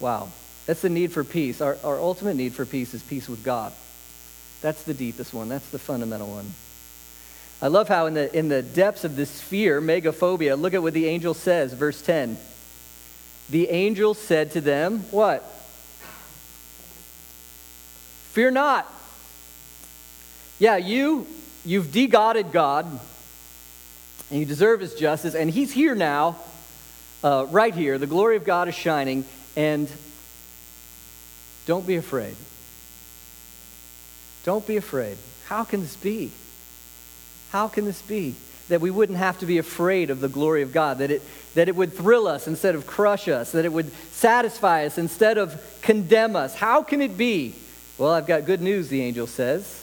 Wow. 0.00 0.28
That's 0.66 0.82
the 0.82 0.88
need 0.88 1.12
for 1.12 1.24
peace. 1.24 1.60
Our, 1.60 1.78
our 1.84 1.98
ultimate 1.98 2.34
need 2.34 2.52
for 2.52 2.66
peace 2.66 2.92
is 2.92 3.02
peace 3.02 3.28
with 3.28 3.42
God. 3.42 3.72
That's 4.60 4.82
the 4.82 4.94
deepest 4.94 5.32
one. 5.32 5.48
That's 5.48 5.68
the 5.70 5.78
fundamental 5.78 6.28
one. 6.28 6.52
I 7.62 7.68
love 7.68 7.88
how 7.88 8.06
in 8.06 8.14
the, 8.14 8.36
in 8.36 8.48
the 8.48 8.62
depths 8.62 9.04
of 9.04 9.16
this 9.16 9.40
fear, 9.40 9.80
megaphobia, 9.80 10.60
look 10.60 10.74
at 10.74 10.82
what 10.82 10.92
the 10.92 11.06
angel 11.06 11.34
says, 11.34 11.72
verse 11.72 12.02
10. 12.02 12.36
The 13.48 13.68
angel 13.70 14.14
said 14.14 14.52
to 14.52 14.60
them, 14.60 15.00
What? 15.10 15.42
Fear 18.32 18.50
not. 18.50 18.92
Yeah, 20.58 20.76
you 20.76 21.26
You've 21.66 21.88
degodded 21.88 22.52
God, 22.52 22.86
and 24.30 24.38
you 24.38 24.46
deserve 24.46 24.78
his 24.78 24.94
justice, 24.94 25.34
and 25.34 25.50
he's 25.50 25.72
here 25.72 25.96
now, 25.96 26.36
uh, 27.24 27.46
right 27.50 27.74
here. 27.74 27.98
The 27.98 28.06
glory 28.06 28.36
of 28.36 28.44
God 28.44 28.68
is 28.68 28.74
shining, 28.76 29.24
and 29.56 29.90
don't 31.66 31.84
be 31.84 31.96
afraid. 31.96 32.36
Don't 34.44 34.64
be 34.64 34.76
afraid. 34.76 35.18
How 35.46 35.64
can 35.64 35.80
this 35.80 35.96
be? 35.96 36.30
How 37.50 37.66
can 37.66 37.84
this 37.84 38.00
be? 38.00 38.36
That 38.68 38.80
we 38.80 38.92
wouldn't 38.92 39.18
have 39.18 39.40
to 39.40 39.46
be 39.46 39.58
afraid 39.58 40.10
of 40.10 40.20
the 40.20 40.28
glory 40.28 40.62
of 40.62 40.72
God, 40.72 40.98
that 40.98 41.10
it, 41.10 41.22
that 41.54 41.68
it 41.68 41.74
would 41.74 41.92
thrill 41.92 42.28
us 42.28 42.46
instead 42.46 42.76
of 42.76 42.86
crush 42.86 43.26
us, 43.26 43.50
that 43.52 43.64
it 43.64 43.72
would 43.72 43.90
satisfy 44.12 44.86
us 44.86 44.98
instead 44.98 45.36
of 45.36 45.60
condemn 45.82 46.36
us. 46.36 46.54
How 46.54 46.84
can 46.84 47.02
it 47.02 47.18
be? 47.18 47.56
Well, 47.98 48.12
I've 48.12 48.28
got 48.28 48.44
good 48.44 48.62
news, 48.62 48.88
the 48.88 49.02
angel 49.02 49.26
says 49.26 49.82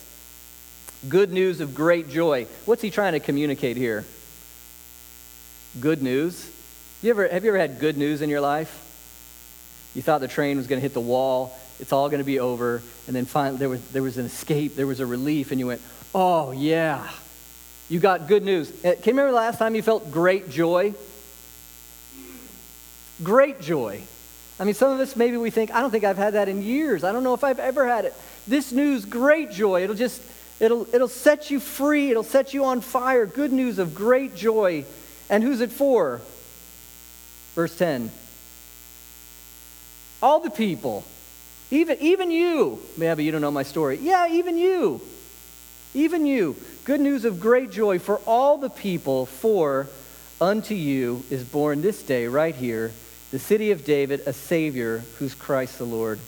good 1.09 1.31
news 1.31 1.61
of 1.61 1.75
great 1.75 2.09
joy. 2.09 2.47
What's 2.65 2.81
he 2.81 2.89
trying 2.89 3.13
to 3.13 3.19
communicate 3.19 3.77
here? 3.77 4.05
Good 5.79 6.01
news. 6.01 6.49
You 7.01 7.09
ever, 7.09 7.27
have 7.27 7.43
you 7.43 7.49
ever 7.49 7.57
had 7.57 7.79
good 7.79 7.97
news 7.97 8.21
in 8.21 8.29
your 8.29 8.41
life? 8.41 8.79
You 9.93 10.01
thought 10.01 10.21
the 10.21 10.27
train 10.27 10.57
was 10.57 10.67
going 10.67 10.77
to 10.77 10.81
hit 10.81 10.93
the 10.93 11.01
wall, 11.01 11.57
it's 11.79 11.91
all 11.91 12.09
going 12.09 12.19
to 12.19 12.25
be 12.25 12.39
over, 12.39 12.81
and 13.07 13.15
then 13.15 13.25
finally 13.25 13.57
there 13.57 13.69
was, 13.69 13.85
there 13.89 14.01
was 14.01 14.17
an 14.17 14.25
escape, 14.25 14.75
there 14.75 14.87
was 14.87 14.99
a 14.99 15.05
relief, 15.05 15.51
and 15.51 15.59
you 15.59 15.67
went, 15.67 15.81
oh, 16.15 16.51
yeah. 16.51 17.09
You 17.89 17.99
got 17.99 18.27
good 18.27 18.43
news. 18.43 18.71
Uh, 18.71 18.81
can 18.81 18.91
you 18.91 19.11
remember 19.11 19.31
the 19.31 19.37
last 19.37 19.59
time 19.59 19.75
you 19.75 19.81
felt 19.81 20.09
great 20.11 20.49
joy? 20.49 20.93
Great 23.21 23.59
joy. 23.61 24.01
I 24.59 24.63
mean, 24.63 24.73
some 24.73 24.91
of 24.91 24.99
us 24.99 25.15
maybe 25.15 25.37
we 25.37 25.49
think, 25.49 25.71
I 25.71 25.81
don't 25.81 25.91
think 25.91 26.03
I've 26.03 26.17
had 26.17 26.33
that 26.33 26.47
in 26.47 26.61
years. 26.61 27.03
I 27.03 27.11
don't 27.11 27.23
know 27.23 27.33
if 27.33 27.43
I've 27.43 27.59
ever 27.59 27.87
had 27.87 28.05
it. 28.05 28.13
This 28.47 28.71
news, 28.71 29.05
great 29.05 29.51
joy. 29.51 29.83
It'll 29.83 29.95
just, 29.95 30.21
It'll, 30.63 30.87
it'll 30.95 31.09
set 31.09 31.51
you 31.51 31.59
free. 31.59 32.09
It'll 32.09 32.23
set 32.23 32.53
you 32.53 32.63
on 32.63 32.79
fire. 32.79 33.25
Good 33.25 33.51
news 33.51 33.79
of 33.79 33.93
great 33.93 34.33
joy. 34.33 34.85
And 35.29 35.43
who's 35.43 35.59
it 35.59 35.73
for? 35.73 36.21
Verse 37.53 37.77
10. 37.77 38.09
All 40.21 40.39
the 40.39 40.49
people. 40.49 41.03
Even, 41.69 41.97
even 41.99 42.31
you. 42.31 42.79
But 42.97 43.19
you 43.19 43.31
don't 43.33 43.41
know 43.41 43.51
my 43.51 43.63
story. 43.63 43.99
Yeah, 44.01 44.29
even 44.29 44.57
you. 44.57 45.01
Even 45.93 46.25
you. 46.25 46.55
Good 46.85 47.01
news 47.01 47.25
of 47.25 47.41
great 47.41 47.69
joy 47.69 47.99
for 47.99 48.19
all 48.25 48.57
the 48.57 48.69
people, 48.69 49.25
for 49.25 49.89
unto 50.39 50.75
you 50.75 51.25
is 51.29 51.43
born 51.43 51.81
this 51.81 52.01
day, 52.03 52.27
right 52.27 52.55
here, 52.55 52.93
the 53.31 53.39
city 53.39 53.71
of 53.71 53.83
David, 53.83 54.21
a 54.25 54.31
Savior 54.31 55.03
who's 55.19 55.35
Christ 55.35 55.77
the 55.77 55.85
Lord. 55.85 56.19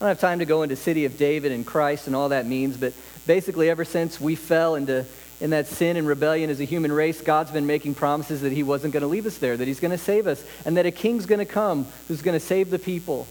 I 0.00 0.04
don't 0.04 0.08
have 0.08 0.20
time 0.20 0.40
to 0.40 0.44
go 0.44 0.62
into 0.62 0.76
city 0.76 1.06
of 1.06 1.16
David 1.16 1.52
and 1.52 1.66
Christ 1.66 2.06
and 2.06 2.14
all 2.14 2.28
that 2.28 2.46
means, 2.46 2.76
but 2.76 2.92
basically, 3.26 3.70
ever 3.70 3.84
since 3.84 4.20
we 4.20 4.34
fell 4.34 4.74
into 4.74 5.06
in 5.40 5.50
that 5.50 5.66
sin 5.66 5.96
and 5.96 6.06
rebellion 6.06 6.50
as 6.50 6.60
a 6.60 6.64
human 6.64 6.92
race, 6.92 7.20
God's 7.20 7.50
been 7.50 7.66
making 7.66 7.94
promises 7.94 8.42
that 8.42 8.52
He 8.52 8.62
wasn't 8.62 8.92
going 8.92 9.02
to 9.02 9.06
leave 9.06 9.26
us 9.26 9.38
there, 9.38 9.56
that 9.56 9.66
He's 9.66 9.80
going 9.80 9.90
to 9.90 9.98
save 9.98 10.26
us, 10.26 10.44
and 10.64 10.76
that 10.76 10.86
a 10.86 10.90
king's 10.90 11.26
going 11.26 11.38
to 11.38 11.46
come 11.46 11.86
who's 12.08 12.22
going 12.22 12.38
to 12.38 12.44
save 12.44 12.70
the 12.70 12.78
people. 12.78 13.26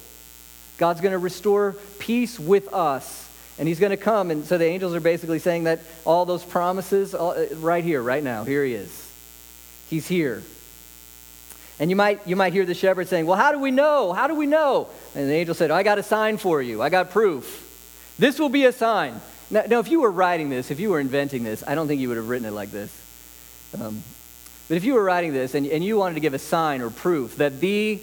God's 0.78 1.02
going 1.02 1.14
to 1.14 1.20
restore 1.20 1.76
peace 2.00 2.40
with 2.40 2.74
us. 2.74 3.24
And 3.58 3.68
he's 3.70 3.80
going 3.80 3.92
to 3.92 3.98
come. 3.98 4.32
And 4.32 4.46
so 4.46 4.58
the 4.58 4.66
angels 4.66 4.94
are 4.94 5.00
basically 5.00 5.40
saying 5.40 5.64
that 5.64 5.80
all 6.04 6.26
those 6.26 6.44
promises, 6.44 7.16
all, 7.16 7.32
uh, 7.32 7.46
right 7.56 7.84
here, 7.84 8.02
right 8.02 8.22
now, 8.24 8.44
here 8.44 8.66
he 8.66 8.74
is. 8.74 9.12
He's 9.90 10.08
here. 10.08 10.44
And 11.80 11.90
you 11.90 11.96
might, 11.96 12.26
you 12.26 12.36
might 12.36 12.54
hear 12.54 12.66
the 12.66 12.74
shepherd 12.74 13.08
saying, 13.08 13.26
Well, 13.26 13.38
how 13.38 13.52
do 13.52 13.60
we 13.60 13.72
know? 13.72 14.14
How 14.14 14.28
do 14.28 14.36
we 14.36 14.46
know? 14.46 14.88
And 15.14 15.30
the 15.30 15.34
angel 15.34 15.56
said, 15.56 15.72
I 15.72 15.84
got 15.84 15.98
a 15.98 16.04
sign 16.04 16.38
for 16.38 16.62
you. 16.62 16.82
I 16.82 16.90
got 16.90 17.12
proof. 17.12 17.62
This 18.18 18.40
will 18.40 18.50
be 18.50 18.66
a 18.66 18.72
sign. 18.72 19.20
Now, 19.50 19.64
now, 19.68 19.80
if 19.80 19.90
you 19.90 20.02
were 20.02 20.12
writing 20.12 20.50
this, 20.50 20.72
if 20.72 20.80
you 20.80 20.90
were 20.90 21.00
inventing 21.00 21.44
this, 21.44 21.64
I 21.68 21.76
don't 21.76 21.88
think 21.88 22.02
you 22.02 22.08
would 22.08 22.18
have 22.18 22.30
written 22.30 22.48
it 22.48 22.52
like 22.52 22.72
this. 22.72 22.92
Um, 23.80 24.04
but 24.68 24.78
if 24.78 24.84
you 24.84 24.96
were 24.96 25.04
writing 25.04 25.34
this 25.34 25.54
and, 25.54 25.68
and 25.68 25.84
you 25.84 25.98
wanted 25.98 26.16
to 26.16 26.22
give 26.22 26.34
a 26.34 26.40
sign 26.40 26.82
or 26.82 26.90
proof 26.90 27.38
that 27.38 27.60
the 27.60 28.02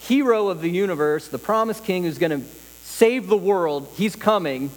hero 0.00 0.48
of 0.48 0.60
the 0.60 0.68
universe, 0.68 1.28
the 1.28 1.38
promised 1.38 1.84
king 1.84 2.02
who's 2.02 2.18
going 2.18 2.42
to 2.42 2.46
save 2.82 3.28
the 3.28 3.36
world, 3.36 3.88
he's 3.94 4.16
coming, 4.16 4.70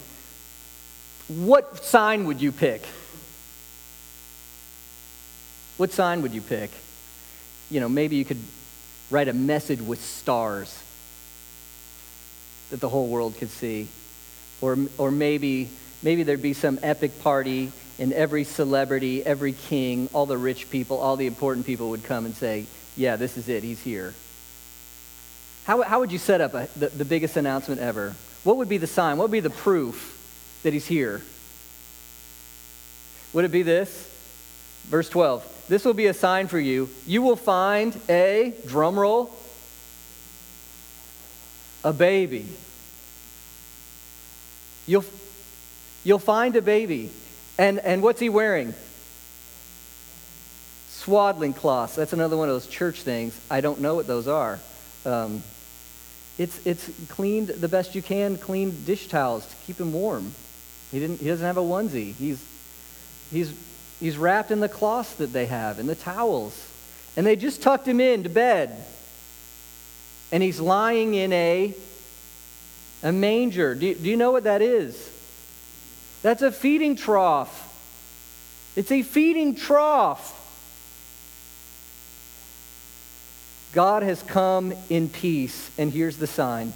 what 1.27 1.83
sign 1.83 2.25
would 2.25 2.41
you 2.41 2.51
pick? 2.51 2.85
What 5.77 5.91
sign 5.91 6.21
would 6.21 6.31
you 6.31 6.41
pick? 6.41 6.71
You 7.69 7.79
know, 7.79 7.89
maybe 7.89 8.15
you 8.15 8.25
could 8.25 8.41
write 9.09 9.27
a 9.27 9.33
message 9.33 9.81
with 9.81 10.03
stars 10.03 10.77
that 12.69 12.79
the 12.79 12.89
whole 12.89 13.07
world 13.07 13.37
could 13.37 13.49
see. 13.49 13.87
Or, 14.61 14.77
or 14.97 15.11
maybe 15.11 15.69
Maybe 16.05 16.21
there'd 16.21 16.39
be 16.39 16.53
some 16.53 16.77
epic 16.83 17.23
party 17.23 17.71
and 17.97 18.13
every 18.13 18.43
celebrity, 18.43 19.25
every 19.25 19.53
king, 19.53 20.07
all 20.13 20.27
the 20.27 20.37
rich 20.37 20.69
people, 20.69 20.99
all 20.99 21.15
the 21.17 21.25
important 21.25 21.65
people 21.65 21.89
would 21.89 22.03
come 22.03 22.25
and 22.25 22.35
say, 22.35 22.67
Yeah, 22.95 23.15
this 23.15 23.37
is 23.37 23.49
it. 23.49 23.63
He's 23.63 23.81
here. 23.81 24.13
How, 25.63 25.81
how 25.81 25.99
would 26.01 26.11
you 26.11 26.19
set 26.19 26.41
up 26.41 26.53
a, 26.53 26.67
the, 26.77 26.89
the 26.89 27.05
biggest 27.05 27.37
announcement 27.37 27.81
ever? 27.81 28.15
What 28.43 28.57
would 28.57 28.69
be 28.69 28.77
the 28.77 28.85
sign? 28.85 29.17
What 29.17 29.23
would 29.23 29.31
be 29.31 29.39
the 29.39 29.49
proof 29.49 30.11
that 30.61 30.73
he's 30.73 30.85
here? 30.85 31.23
Would 33.33 33.45
it 33.45 33.51
be 33.51 33.63
this? 33.63 34.07
Verse 34.83 35.09
12. 35.09 35.54
This 35.67 35.83
will 35.83 35.93
be 35.93 36.05
a 36.05 36.13
sign 36.13 36.47
for 36.47 36.59
you. 36.59 36.89
You 37.07 37.21
will 37.21 37.35
find 37.35 37.99
a, 38.07 38.53
drum 38.67 38.99
roll, 38.99 39.35
a 41.83 41.91
baby. 41.91 42.47
You'll, 44.85 45.05
you'll 46.03 46.19
find 46.19 46.55
a 46.55 46.61
baby. 46.61 47.09
And, 47.57 47.79
and 47.79 48.03
what's 48.03 48.19
he 48.19 48.29
wearing? 48.29 48.73
Swaddling 50.89 51.53
cloths. 51.53 51.95
That's 51.95 52.13
another 52.13 52.37
one 52.37 52.49
of 52.49 52.55
those 52.55 52.67
church 52.67 53.01
things. 53.01 53.39
I 53.49 53.61
don't 53.61 53.79
know 53.79 53.95
what 53.95 54.05
those 54.07 54.27
are. 54.27 54.59
Um, 55.05 55.41
it's, 56.37 56.65
it's 56.65 56.89
cleaned 57.09 57.47
the 57.47 57.67
best 57.67 57.95
you 57.95 58.01
can, 58.01 58.37
clean 58.37 58.83
dish 58.85 59.07
towels 59.07 59.45
to 59.47 59.55
keep 59.65 59.79
him 59.79 59.93
warm. 59.93 60.33
He, 60.91 60.99
didn't, 60.99 61.19
he 61.21 61.27
doesn't 61.27 61.45
have 61.45 61.57
a 61.57 61.61
onesie. 61.61 62.13
He's, 62.13 62.43
he's 63.31 63.53
He's 63.99 64.17
wrapped 64.17 64.51
in 64.51 64.59
the 64.59 64.69
cloths 64.69 65.13
that 65.15 65.31
they 65.31 65.45
have, 65.45 65.79
in 65.79 65.87
the 65.87 65.95
towels. 65.95 66.59
And 67.15 67.25
they 67.25 67.35
just 67.35 67.61
tucked 67.61 67.87
him 67.87 67.99
into 67.99 68.29
bed. 68.29 68.75
And 70.31 70.43
he's 70.43 70.59
lying 70.59 71.13
in 71.13 71.31
a, 71.31 71.73
a 73.03 73.11
manger. 73.11 73.73
Do, 73.73 73.93
do 73.93 74.09
you 74.09 74.17
know 74.17 74.31
what 74.31 74.43
that 74.43 74.61
is? 74.61 75.09
That's 76.21 76.41
a 76.41 76.51
feeding 76.51 76.95
trough. 76.95 77.61
It's 78.75 78.91
a 78.91 79.01
feeding 79.01 79.55
trough. 79.55 80.33
God 83.71 84.03
has 84.03 84.23
come 84.23 84.73
in 84.89 85.09
peace, 85.09 85.69
and 85.77 85.91
here's 85.91 86.17
the 86.17 86.27
sign. 86.27 86.73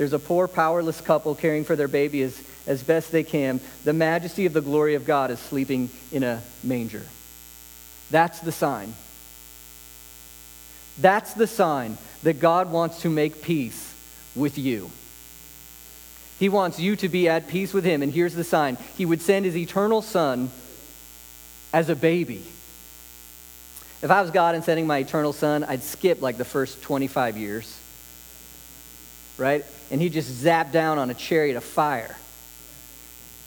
There's 0.00 0.14
a 0.14 0.18
poor, 0.18 0.48
powerless 0.48 0.98
couple 1.02 1.34
caring 1.34 1.64
for 1.64 1.76
their 1.76 1.86
baby 1.86 2.22
as 2.22 2.42
as 2.66 2.82
best 2.82 3.10
they 3.10 3.24
can, 3.24 3.60
the 3.84 3.92
majesty 3.92 4.46
of 4.46 4.52
the 4.52 4.60
glory 4.60 4.94
of 4.94 5.04
God 5.04 5.32
is 5.32 5.40
sleeping 5.40 5.90
in 6.12 6.22
a 6.22 6.40
manger. 6.62 7.02
That's 8.12 8.38
the 8.38 8.52
sign. 8.52 8.94
That's 10.98 11.34
the 11.34 11.48
sign 11.48 11.98
that 12.22 12.38
God 12.38 12.70
wants 12.70 13.02
to 13.02 13.10
make 13.10 13.42
peace 13.42 13.92
with 14.36 14.56
you. 14.56 14.90
He 16.38 16.48
wants 16.48 16.78
you 16.78 16.94
to 16.96 17.08
be 17.08 17.28
at 17.28 17.48
peace 17.48 17.72
with 17.72 17.84
Him. 17.84 18.02
And 18.02 18.12
here's 18.12 18.34
the 18.34 18.44
sign 18.44 18.78
He 18.96 19.04
would 19.04 19.22
send 19.22 19.46
His 19.46 19.56
eternal 19.56 20.00
Son 20.00 20.52
as 21.72 21.88
a 21.88 21.96
baby. 21.96 22.44
If 24.00 24.10
I 24.10 24.22
was 24.22 24.30
God 24.30 24.54
and 24.54 24.62
sending 24.62 24.86
my 24.86 24.98
eternal 24.98 25.32
Son, 25.32 25.64
I'd 25.64 25.82
skip 25.82 26.22
like 26.22 26.36
the 26.36 26.44
first 26.44 26.82
25 26.82 27.36
years, 27.36 27.79
right? 29.40 29.64
And 29.90 30.00
he'd 30.00 30.12
just 30.12 30.28
zap 30.28 30.70
down 30.70 30.98
on 30.98 31.10
a 31.10 31.14
chariot 31.14 31.56
of 31.56 31.64
fire 31.64 32.16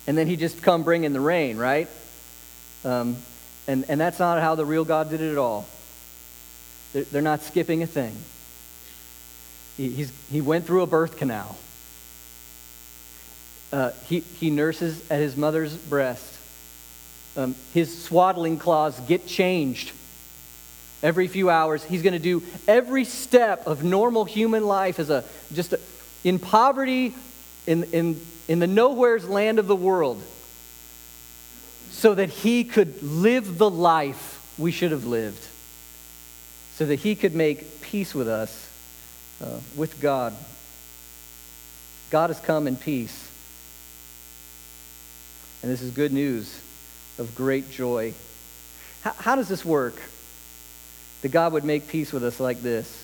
and 0.08 0.18
then 0.18 0.28
he 0.28 0.36
just 0.36 0.62
come 0.62 0.84
bring 0.84 1.04
in 1.04 1.14
the 1.14 1.20
rain, 1.20 1.58
right? 1.58 1.88
Um, 2.84 3.18
and, 3.68 3.86
and 3.88 4.00
that's 4.00 4.20
not 4.20 4.42
how 4.42 4.56
the 4.56 4.66
real 4.66 4.84
God 4.84 5.10
did 5.10 5.22
it 5.22 5.32
at 5.32 5.38
all. 5.38 5.66
They're, 6.92 7.04
they're 7.04 7.22
not 7.22 7.42
skipping 7.42 7.82
a 7.84 7.88
thing. 7.88 8.16
He, 9.78 9.90
he's, 9.90 10.12
he 10.30 10.42
went 10.42 10.66
through 10.66 10.82
a 10.82 10.88
birth 10.88 11.18
canal. 11.18 11.58
Uh, 13.72 13.92
he, 14.06 14.20
he 14.20 14.50
nurses 14.50 15.10
at 15.10 15.20
his 15.20 15.38
mother's 15.38 15.76
breast. 15.76 16.38
Um, 17.36 17.56
his 17.74 18.04
swaddling 18.04 18.60
cloths 18.60 19.00
get 19.02 19.26
changed 19.26 19.94
every 21.04 21.28
few 21.28 21.52
hours. 21.52 21.84
He's 21.84 22.02
going 22.02 22.14
to 22.14 22.20
do 22.20 22.42
every 22.68 23.06
step 23.06 23.68
of 23.68 23.84
normal 23.84 24.26
human 24.26 24.66
life 24.66 24.98
as 24.98 25.12
a 25.12 25.24
just 25.54 25.74
a, 25.74 25.80
in 26.24 26.40
poverty, 26.40 27.14
in, 27.68 27.84
in 27.92 28.20
in 28.48 28.60
the 28.60 28.68
nowhere's 28.68 29.28
land 29.28 29.60
of 29.60 29.68
the 29.68 29.76
world 29.76 30.22
so 31.92 32.16
that 32.16 32.30
he 32.30 32.64
could 32.64 33.02
live 33.02 33.58
the 33.58 33.70
life 33.70 34.54
we 34.58 34.72
should 34.72 34.92
have 34.92 35.06
lived, 35.06 35.42
so 36.76 36.86
that 36.86 37.00
he 37.00 37.16
could 37.16 37.34
make 37.34 37.82
peace 37.82 38.14
with 38.14 38.28
us, 38.28 38.70
uh, 39.42 39.60
with 39.76 40.02
God. 40.02 40.34
God 42.10 42.30
has 42.30 42.40
come 42.40 42.68
in 42.68 42.76
peace. 42.76 43.30
And 45.62 45.72
this 45.72 45.82
is 45.82 45.92
good 45.92 46.12
news 46.12 46.60
of 47.18 47.34
great 47.36 47.72
joy. 47.72 48.14
How, 49.02 49.14
how 49.14 49.36
does 49.36 49.48
this 49.48 49.64
work? 49.64 49.96
That 51.24 51.32
God 51.32 51.54
would 51.54 51.64
make 51.64 51.88
peace 51.88 52.12
with 52.12 52.24
us 52.24 52.40
like 52.40 52.62
this. 52.62 53.04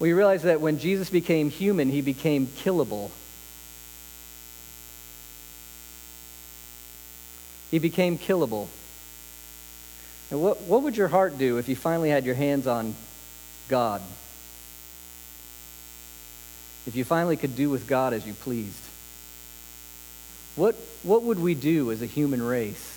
We 0.00 0.14
realize 0.14 0.42
that 0.44 0.62
when 0.62 0.78
Jesus 0.78 1.10
became 1.10 1.50
human, 1.50 1.90
he 1.90 2.00
became 2.00 2.46
killable. 2.46 3.10
He 7.70 7.78
became 7.78 8.18
killable. 8.18 8.68
And 10.30 10.40
what, 10.40 10.62
what 10.62 10.82
would 10.82 10.96
your 10.96 11.08
heart 11.08 11.36
do 11.36 11.58
if 11.58 11.68
you 11.68 11.76
finally 11.76 12.08
had 12.08 12.24
your 12.24 12.34
hands 12.34 12.66
on 12.66 12.94
God? 13.68 14.00
If 16.86 16.96
you 16.96 17.04
finally 17.04 17.36
could 17.36 17.56
do 17.56 17.68
with 17.68 17.86
God 17.86 18.14
as 18.14 18.26
you 18.26 18.32
pleased? 18.32 18.82
What, 20.54 20.76
what 21.02 21.24
would 21.24 21.40
we 21.40 21.54
do 21.54 21.92
as 21.92 22.00
a 22.00 22.06
human 22.06 22.40
race 22.40 22.95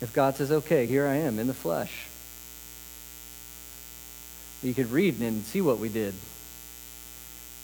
if 0.00 0.12
God 0.12 0.36
says, 0.36 0.50
okay, 0.50 0.86
here 0.86 1.06
I 1.06 1.16
am 1.16 1.38
in 1.38 1.46
the 1.46 1.54
flesh? 1.54 2.06
You 4.62 4.74
could 4.74 4.90
read 4.90 5.20
and 5.20 5.44
see 5.44 5.60
what 5.60 5.78
we 5.78 5.88
did. 5.88 6.14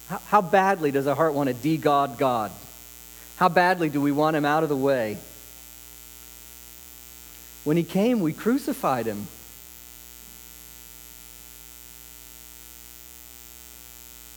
How, 0.08 0.20
how 0.28 0.40
badly 0.40 0.90
does 0.90 1.06
our 1.06 1.14
heart 1.14 1.34
want 1.34 1.48
to 1.48 1.54
de-God 1.54 2.18
God? 2.18 2.52
How 3.36 3.48
badly 3.48 3.88
do 3.88 4.00
we 4.00 4.12
want 4.12 4.36
him 4.36 4.44
out 4.44 4.62
of 4.62 4.68
the 4.68 4.76
way? 4.76 5.18
When 7.64 7.76
he 7.76 7.84
came, 7.84 8.20
we 8.20 8.32
crucified 8.32 9.06
him. 9.06 9.26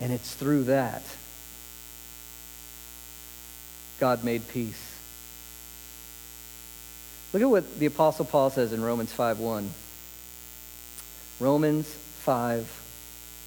And 0.02 0.12
it's 0.12 0.34
through 0.34 0.64
that 0.64 1.04
God 4.00 4.24
made 4.24 4.48
peace. 4.48 4.89
Look 7.32 7.44
at 7.44 7.50
what 7.50 7.80
the 7.80 7.86
Apostle 7.86 8.26
Paul 8.26 8.50
says 8.50 8.74
in 8.74 8.84
Romans 8.84 9.14
5 9.14 9.40
1. 9.40 9.72
Romans 11.40 11.88
5 12.20 12.82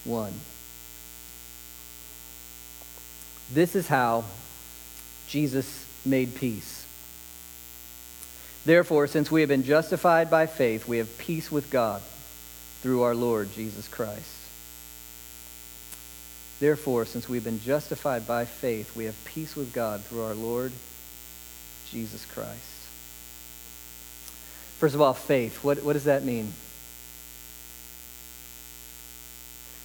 1. 0.04 0.32
This 3.52 3.76
is 3.76 3.86
how 3.88 4.24
Jesus 5.28 5.84
made 6.04 6.34
peace. 6.34 6.86
Therefore, 8.64 9.08
since 9.08 9.30
we 9.30 9.40
have 9.40 9.48
been 9.48 9.64
justified 9.64 10.30
by 10.30 10.46
faith, 10.46 10.86
we 10.86 10.98
have 10.98 11.18
peace 11.18 11.50
with 11.50 11.70
God 11.70 12.00
through 12.80 13.02
our 13.02 13.14
Lord 13.14 13.52
Jesus 13.52 13.88
Christ. 13.88 14.36
Therefore, 16.60 17.04
since 17.04 17.28
we've 17.28 17.42
been 17.42 17.60
justified 17.60 18.26
by 18.26 18.44
faith, 18.44 18.94
we 18.94 19.06
have 19.06 19.24
peace 19.24 19.56
with 19.56 19.72
God 19.72 20.04
through 20.04 20.22
our 20.22 20.34
Lord 20.34 20.72
Jesus 21.90 22.24
Christ. 22.24 22.71
First 24.82 24.96
of 24.96 25.00
all, 25.00 25.14
faith. 25.14 25.62
What, 25.62 25.84
what 25.84 25.92
does 25.92 26.06
that 26.06 26.24
mean? 26.24 26.52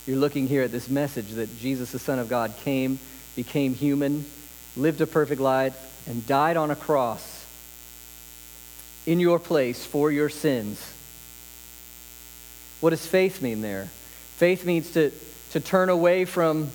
You're 0.07 0.17
looking 0.17 0.47
here 0.47 0.63
at 0.63 0.71
this 0.71 0.89
message 0.89 1.33
that 1.33 1.59
Jesus, 1.59 1.91
the 1.91 1.99
Son 1.99 2.17
of 2.17 2.29
God, 2.29 2.55
came, 2.63 2.97
became 3.35 3.75
human, 3.75 4.25
lived 4.75 4.99
a 4.99 5.05
perfect 5.05 5.39
life, 5.39 5.77
and 6.07 6.25
died 6.25 6.57
on 6.57 6.71
a 6.71 6.75
cross 6.75 7.45
in 9.05 9.19
your 9.19 9.37
place 9.37 9.85
for 9.85 10.11
your 10.11 10.29
sins. 10.29 10.83
What 12.79 12.89
does 12.89 13.05
faith 13.05 13.39
mean 13.39 13.61
there? 13.61 13.89
Faith 14.37 14.65
means 14.65 14.89
to, 14.93 15.11
to 15.51 15.59
turn 15.59 15.89
away 15.89 16.25
from 16.25 16.71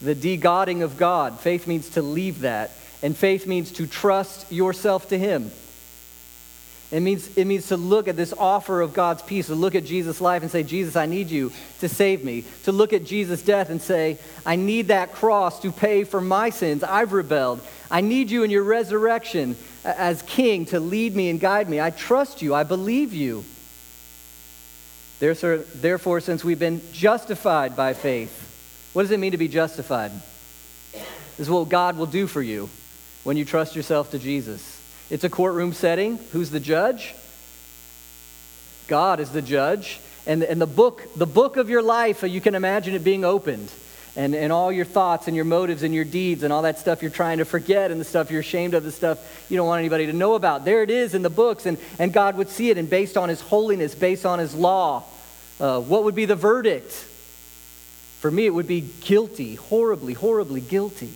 the 0.00 0.14
de-godding 0.14 0.84
of 0.84 0.96
God. 0.96 1.40
Faith 1.40 1.66
means 1.66 1.88
to 1.88 2.02
leave 2.02 2.42
that. 2.42 2.70
And 3.02 3.16
faith 3.16 3.48
means 3.48 3.72
to 3.72 3.88
trust 3.88 4.52
yourself 4.52 5.08
to 5.08 5.18
Him. 5.18 5.50
It 6.90 7.00
means, 7.00 7.36
it 7.36 7.44
means 7.44 7.68
to 7.68 7.76
look 7.76 8.08
at 8.08 8.16
this 8.16 8.32
offer 8.32 8.80
of 8.80 8.94
God's 8.94 9.20
peace, 9.20 9.48
to 9.48 9.54
look 9.54 9.74
at 9.74 9.84
Jesus' 9.84 10.22
life 10.22 10.40
and 10.40 10.50
say, 10.50 10.62
Jesus, 10.62 10.96
I 10.96 11.04
need 11.04 11.28
you 11.28 11.52
to 11.80 11.88
save 11.88 12.24
me. 12.24 12.44
To 12.64 12.72
look 12.72 12.94
at 12.94 13.04
Jesus' 13.04 13.42
death 13.42 13.68
and 13.68 13.82
say, 13.82 14.18
I 14.46 14.56
need 14.56 14.88
that 14.88 15.12
cross 15.12 15.60
to 15.60 15.70
pay 15.70 16.04
for 16.04 16.20
my 16.20 16.48
sins. 16.48 16.82
I've 16.82 17.12
rebelled. 17.12 17.60
I 17.90 18.00
need 18.00 18.30
you 18.30 18.42
in 18.42 18.50
your 18.50 18.62
resurrection 18.62 19.54
as 19.84 20.22
king 20.22 20.64
to 20.66 20.80
lead 20.80 21.14
me 21.14 21.28
and 21.28 21.38
guide 21.38 21.68
me. 21.68 21.78
I 21.78 21.90
trust 21.90 22.40
you. 22.40 22.54
I 22.54 22.64
believe 22.64 23.12
you. 23.12 23.44
Therefore, 25.18 26.20
since 26.20 26.42
we've 26.42 26.58
been 26.58 26.80
justified 26.92 27.76
by 27.76 27.92
faith, 27.92 28.90
what 28.94 29.02
does 29.02 29.10
it 29.10 29.20
mean 29.20 29.32
to 29.32 29.38
be 29.38 29.48
justified? 29.48 30.12
This 30.92 31.04
is 31.40 31.50
what 31.50 31.68
God 31.68 31.98
will 31.98 32.06
do 32.06 32.26
for 32.26 32.40
you 32.40 32.70
when 33.24 33.36
you 33.36 33.44
trust 33.44 33.76
yourself 33.76 34.12
to 34.12 34.18
Jesus. 34.18 34.77
It's 35.10 35.24
a 35.24 35.30
courtroom 35.30 35.72
setting. 35.72 36.18
Who's 36.32 36.50
the 36.50 36.60
judge? 36.60 37.14
God 38.88 39.20
is 39.20 39.30
the 39.30 39.42
judge. 39.42 40.00
And, 40.26 40.42
and 40.42 40.60
the, 40.60 40.66
book, 40.66 41.02
the 41.16 41.26
book 41.26 41.56
of 41.56 41.70
your 41.70 41.80
life, 41.80 42.22
you 42.22 42.40
can 42.40 42.54
imagine 42.54 42.94
it 42.94 43.04
being 43.04 43.24
opened. 43.24 43.72
And, 44.16 44.34
and 44.34 44.52
all 44.52 44.72
your 44.72 44.84
thoughts 44.84 45.28
and 45.28 45.36
your 45.36 45.44
motives 45.44 45.82
and 45.82 45.94
your 45.94 46.04
deeds 46.04 46.42
and 46.42 46.52
all 46.52 46.62
that 46.62 46.78
stuff 46.78 47.02
you're 47.02 47.10
trying 47.10 47.38
to 47.38 47.44
forget 47.44 47.90
and 47.90 48.00
the 48.00 48.04
stuff 48.04 48.30
you're 48.30 48.40
ashamed 48.40 48.74
of, 48.74 48.82
the 48.82 48.92
stuff 48.92 49.46
you 49.48 49.56
don't 49.56 49.68
want 49.68 49.78
anybody 49.78 50.06
to 50.06 50.12
know 50.12 50.34
about. 50.34 50.64
There 50.64 50.82
it 50.82 50.90
is 50.90 51.14
in 51.14 51.22
the 51.22 51.30
books, 51.30 51.66
and, 51.66 51.78
and 51.98 52.12
God 52.12 52.36
would 52.36 52.48
see 52.48 52.68
it. 52.70 52.78
And 52.78 52.90
based 52.90 53.16
on 53.16 53.28
His 53.28 53.40
holiness, 53.40 53.94
based 53.94 54.26
on 54.26 54.40
His 54.40 54.54
law, 54.54 55.04
uh, 55.60 55.80
what 55.80 56.04
would 56.04 56.16
be 56.16 56.24
the 56.24 56.34
verdict? 56.34 56.90
For 58.18 58.30
me, 58.30 58.44
it 58.46 58.50
would 58.50 58.66
be 58.66 58.80
guilty, 58.80 59.54
horribly, 59.54 60.14
horribly 60.14 60.60
guilty. 60.60 61.14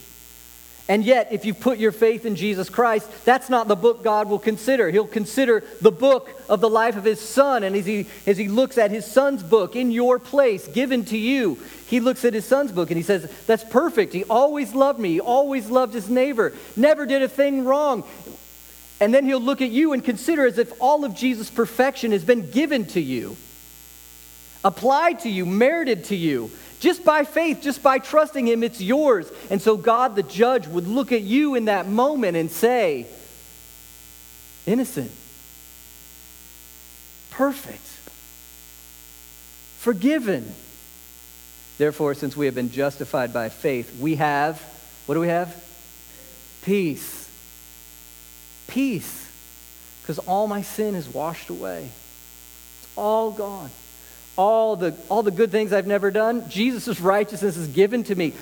And 0.88 1.05
yet, 1.05 1.29
if 1.31 1.45
you 1.45 1.55
put 1.55 1.79
your 1.79 1.92
faith 1.92 2.27
in 2.27 2.35
Jesus 2.35 2.68
Christ, 2.68 3.09
that's 3.25 3.49
not 3.49 3.68
the 3.68 3.77
book 3.77 4.03
God 4.03 4.29
will 4.29 4.40
consider. 4.40 4.90
He'll 4.90 5.07
consider 5.07 5.62
the 5.81 5.92
book 5.92 6.29
of 6.49 6.61
the 6.61 6.68
life 6.68 6.97
of 6.97 7.05
his 7.05 7.21
son. 7.21 7.62
And 7.62 7.77
as 7.77 7.87
he, 7.87 8.07
as 8.27 8.37
he 8.37 8.49
looks 8.49 8.79
at 8.79 8.90
his 8.90 9.07
son's 9.07 9.45
book 9.45 9.77
in 9.77 9.92
your 9.92 10.18
place, 10.18 10.66
given 10.66 11.05
to 11.07 11.16
you, 11.16 11.59
he 11.87 12.01
looks 12.01 12.25
at 12.25 12.35
his 12.35 12.45
son's 12.45 12.73
book 12.73 12.90
and 12.90 12.97
he 12.97 13.03
says, 13.05 13.31
That's 13.47 13.62
perfect. 13.64 14.12
He 14.12 14.25
always 14.25 14.75
loved 14.75 14.99
me. 14.99 15.12
He 15.12 15.21
always 15.21 15.71
loved 15.71 15.95
his 15.95 16.11
neighbor. 16.11 16.53
Never 16.77 17.07
did 17.07 17.23
a 17.23 17.29
thing 17.29 17.64
wrong. 17.64 18.03
And 19.01 19.14
then 19.14 19.25
he'll 19.25 19.40
look 19.40 19.62
at 19.62 19.71
you 19.71 19.92
and 19.92 20.05
consider 20.05 20.47
as 20.47 20.59
if 20.59 20.73
all 20.81 21.05
of 21.05 21.14
Jesus' 21.14 21.51
perfection 21.51 22.12
has 22.12 22.25
been 22.25 22.51
given 22.51 22.87
to 22.87 23.01
you, 23.01 23.37
applied 24.64 25.21
to 25.21 25.29
you, 25.29 25.47
merited 25.47 26.05
to 26.07 26.16
you. 26.16 26.51
Just 26.83 27.05
by 27.05 27.23
faith, 27.23 27.61
just 27.62 27.81
by 27.81 28.01
trusting 28.01 28.49
Him, 28.49 28.64
it's 28.64 28.81
yours. 28.81 29.31
And 29.51 29.62
so 29.62 29.77
God, 29.77 30.16
the 30.16 30.25
judge, 30.25 30.66
would 30.66 30.88
look 30.88 31.12
at 31.12 31.23
you 31.23 31.55
in 31.55 31.66
that 31.66 31.87
moment 31.87 32.37
and 32.37 32.51
say, 32.51 33.07
innocent, 34.66 35.12
perfect, 37.31 37.87
forgiven. 39.79 40.53
Therefore, 41.79 42.14
since 42.14 42.37
we 42.37 42.47
have 42.47 42.57
been 42.57 42.73
justified 42.73 43.33
by 43.33 43.49
faith, 43.49 44.01
we 44.01 44.16
have, 44.16 44.61
what 45.07 45.14
do 45.14 45.21
we 45.21 45.29
have? 45.29 45.55
Peace. 46.62 47.31
Peace. 48.66 49.31
Because 50.03 50.18
all 50.18 50.49
my 50.49 50.62
sin 50.62 50.97
is 50.97 51.09
washed 51.09 51.49
away, 51.49 51.90
it's 52.81 52.88
all 52.97 53.31
gone 53.31 53.71
all 54.37 54.77
the, 54.77 54.95
all 55.09 55.23
the 55.23 55.31
good 55.31 55.51
things 55.51 55.73
I've 55.73 55.87
never 55.87 56.11
done. 56.11 56.49
Jesus' 56.49 57.01
righteousness 57.01 57.57
is 57.57 57.68
given 57.68 58.05
to 58.05 58.14
me. 58.14 58.33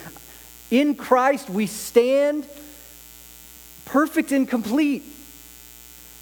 In 0.71 0.95
Christ, 0.95 1.51
we 1.51 1.67
stand 1.67 2.47
perfect 3.87 4.31
and 4.31 4.49
complete, 4.49 5.03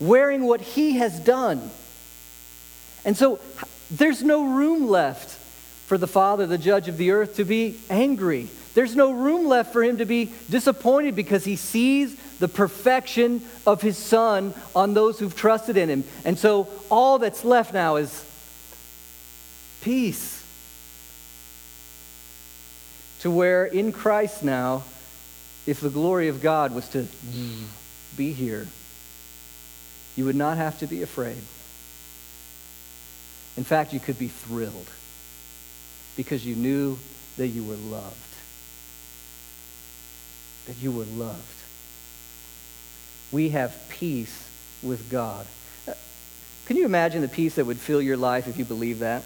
wearing 0.01 0.45
what 0.45 0.61
He 0.61 0.97
has 0.97 1.19
done. 1.21 1.71
And 3.05 3.17
so 3.17 3.41
there's 3.91 4.23
no 4.23 4.45
room 4.45 4.89
left 4.89 5.31
for 5.87 5.99
the 5.99 6.07
Father, 6.07 6.47
the 6.47 6.59
judge 6.59 6.89
of 6.89 6.97
the 6.97 7.11
earth, 7.11 7.37
to 7.37 7.45
be 7.45 7.79
angry. 7.89 8.49
There's 8.75 8.95
no 8.95 9.11
room 9.11 9.49
left 9.49 9.73
for 9.73 9.83
him 9.83 9.99
to 9.99 10.05
be 10.05 10.33
disappointed 10.49 11.17
because 11.17 11.45
he 11.45 11.57
sees 11.57 12.15
the 12.39 12.49
perfection 12.49 13.43
of 13.67 13.83
his 13.83 13.99
Son 13.99 14.55
on 14.77 14.95
those 14.95 15.19
who've 15.19 15.35
trusted 15.35 15.77
in 15.77 15.89
him. 15.89 16.05
And 16.25 16.39
so 16.39 16.69
all 16.91 17.19
that's 17.19 17.45
left 17.45 17.73
now 17.73 17.97
is 17.97 18.25
peace. 19.89 20.45
To 23.21 23.31
where 23.31 23.65
in 23.65 23.91
Christ 23.91 24.45
now, 24.45 24.85
if 25.67 25.81
the 25.81 25.89
glory 25.89 26.29
of 26.29 26.43
God 26.43 26.75
was 26.75 26.87
to 26.91 27.07
be 28.15 28.35
here, 28.35 28.67
you 30.15 30.27
would 30.27 30.37
not 30.37 30.59
have 30.59 30.79
to 30.81 30.87
be 30.87 31.01
afraid. 31.01 31.41
In 33.57 33.65
fact, 33.65 33.95
you 33.95 33.99
could 33.99 34.19
be 34.19 34.29
thrilled 34.29 34.91
because 36.19 36.45
you 36.45 36.55
knew 36.55 36.99
that 37.39 37.47
you 37.47 37.65
were 37.65 37.77
loved. 37.77 38.35
That 40.67 40.77
you 40.83 40.93
were 40.93 41.05
loved. 41.05 41.63
We 43.33 43.49
have 43.51 43.75
peace 43.89 44.47
with 44.83 45.11
God. 45.11 45.47
Uh, 45.89 45.95
can 46.67 46.77
you 46.77 46.85
imagine 46.85 47.23
the 47.23 47.29
peace 47.29 47.55
that 47.55 47.65
would 47.65 47.79
fill 47.79 48.03
your 48.03 48.19
life 48.19 48.49
if 48.49 48.59
you 48.59 48.67
believe 48.67 48.99
that? 48.99 49.25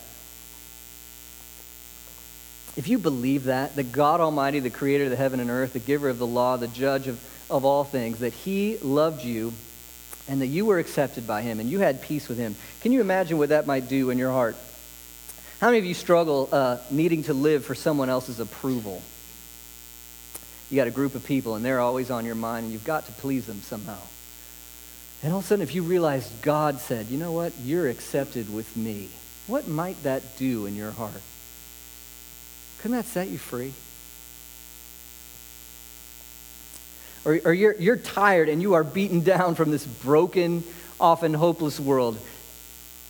If 2.77 2.89
you 2.89 2.99
believe 2.99 3.45
that, 3.45 3.77
that 3.77 3.93
God 3.93 4.21
Almighty, 4.21 4.61
the 4.61 4.71
creator 4.71 5.05
of 5.05 5.11
the 5.11 5.17
heaven 5.17 5.41
and 5.41 5.51
earth, 5.51 5.75
the 5.75 5.79
giver 5.79 6.09
of 6.09 6.19
the 6.19 6.27
law, 6.27 6.57
the 6.57 6.69
judge 6.69 7.07
of, 7.07 7.21
of 7.51 7.65
all 7.65 7.85
things, 7.85 8.21
that 8.21 8.33
He 8.33 8.79
loved 8.79 9.23
you 9.23 9.53
and 10.29 10.41
that 10.41 10.47
you 10.47 10.65
were 10.65 10.79
accepted 10.79 11.27
by 11.27 11.43
Him 11.43 11.61
and 11.61 11.69
you 11.69 11.81
had 11.81 12.01
peace 12.01 12.29
with 12.29 12.39
Him, 12.39 12.57
can 12.81 12.93
you 12.93 13.01
imagine 13.01 13.37
what 13.37 13.51
that 13.51 13.67
might 13.67 13.89
do 13.89 14.11
in 14.11 14.19
your 14.19 14.31
heart? 14.31 14.57
How 15.61 15.69
many 15.69 15.79
of 15.79 15.85
you 15.85 15.95
struggle 15.95 16.49
uh, 16.51 16.79
needing 16.91 17.25
to 17.25 17.35
live 17.35 17.65
for 17.65 17.75
someone 17.75 18.09
else's 18.09 18.41
approval? 18.41 19.03
You 20.71 20.77
got 20.77 20.87
a 20.87 20.93
group 20.93 21.15
of 21.15 21.25
people 21.25 21.55
and 21.55 21.65
they're 21.65 21.81
always 21.81 22.11
on 22.11 22.25
your 22.25 22.35
mind 22.35 22.65
and 22.65 22.73
you've 22.73 22.85
got 22.85 23.05
to 23.07 23.13
please 23.13 23.47
them 23.47 23.61
somehow. 23.61 23.99
And 25.23 25.33
all 25.33 25.41
of 25.41 25.45
a 25.45 25.49
sudden, 25.49 25.63
if 25.63 25.75
you 25.75 25.83
realize 25.83 26.29
God 26.41 26.81
said, 26.81 27.07
you 27.09 27.19
know 27.19 27.31
what, 27.31 27.53
you're 27.63 27.89
accepted 27.89 28.53
with 28.53 28.75
me, 28.77 29.11
what 29.47 29.69
might 29.69 30.03
that 30.03 30.37
do 30.37 30.67
in 30.67 30.75
your 30.75 30.91
heart? 30.91 31.23
Couldn't 32.83 32.97
that 32.97 33.05
set 33.07 33.29
you 33.29 33.38
free? 33.38 33.73
Or, 37.25 37.38
or 37.45 37.55
you're, 37.55 37.77
you're 37.77 37.97
tired 37.97 38.49
and 38.49 38.61
you 38.61 38.75
are 38.75 38.83
beaten 38.83 39.21
down 39.21 39.55
from 39.55 39.71
this 39.71 39.87
broken, 39.87 40.64
often 40.99 41.33
hopeless 41.33 41.79
world. 41.79 42.18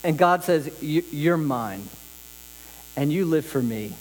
And 0.04 0.18
God 0.18 0.44
says, 0.44 0.70
You're 0.82 1.38
mine. 1.38 1.88
And 2.96 3.10
you 3.10 3.24
live 3.24 3.46
for 3.46 3.62
me. 3.62 3.94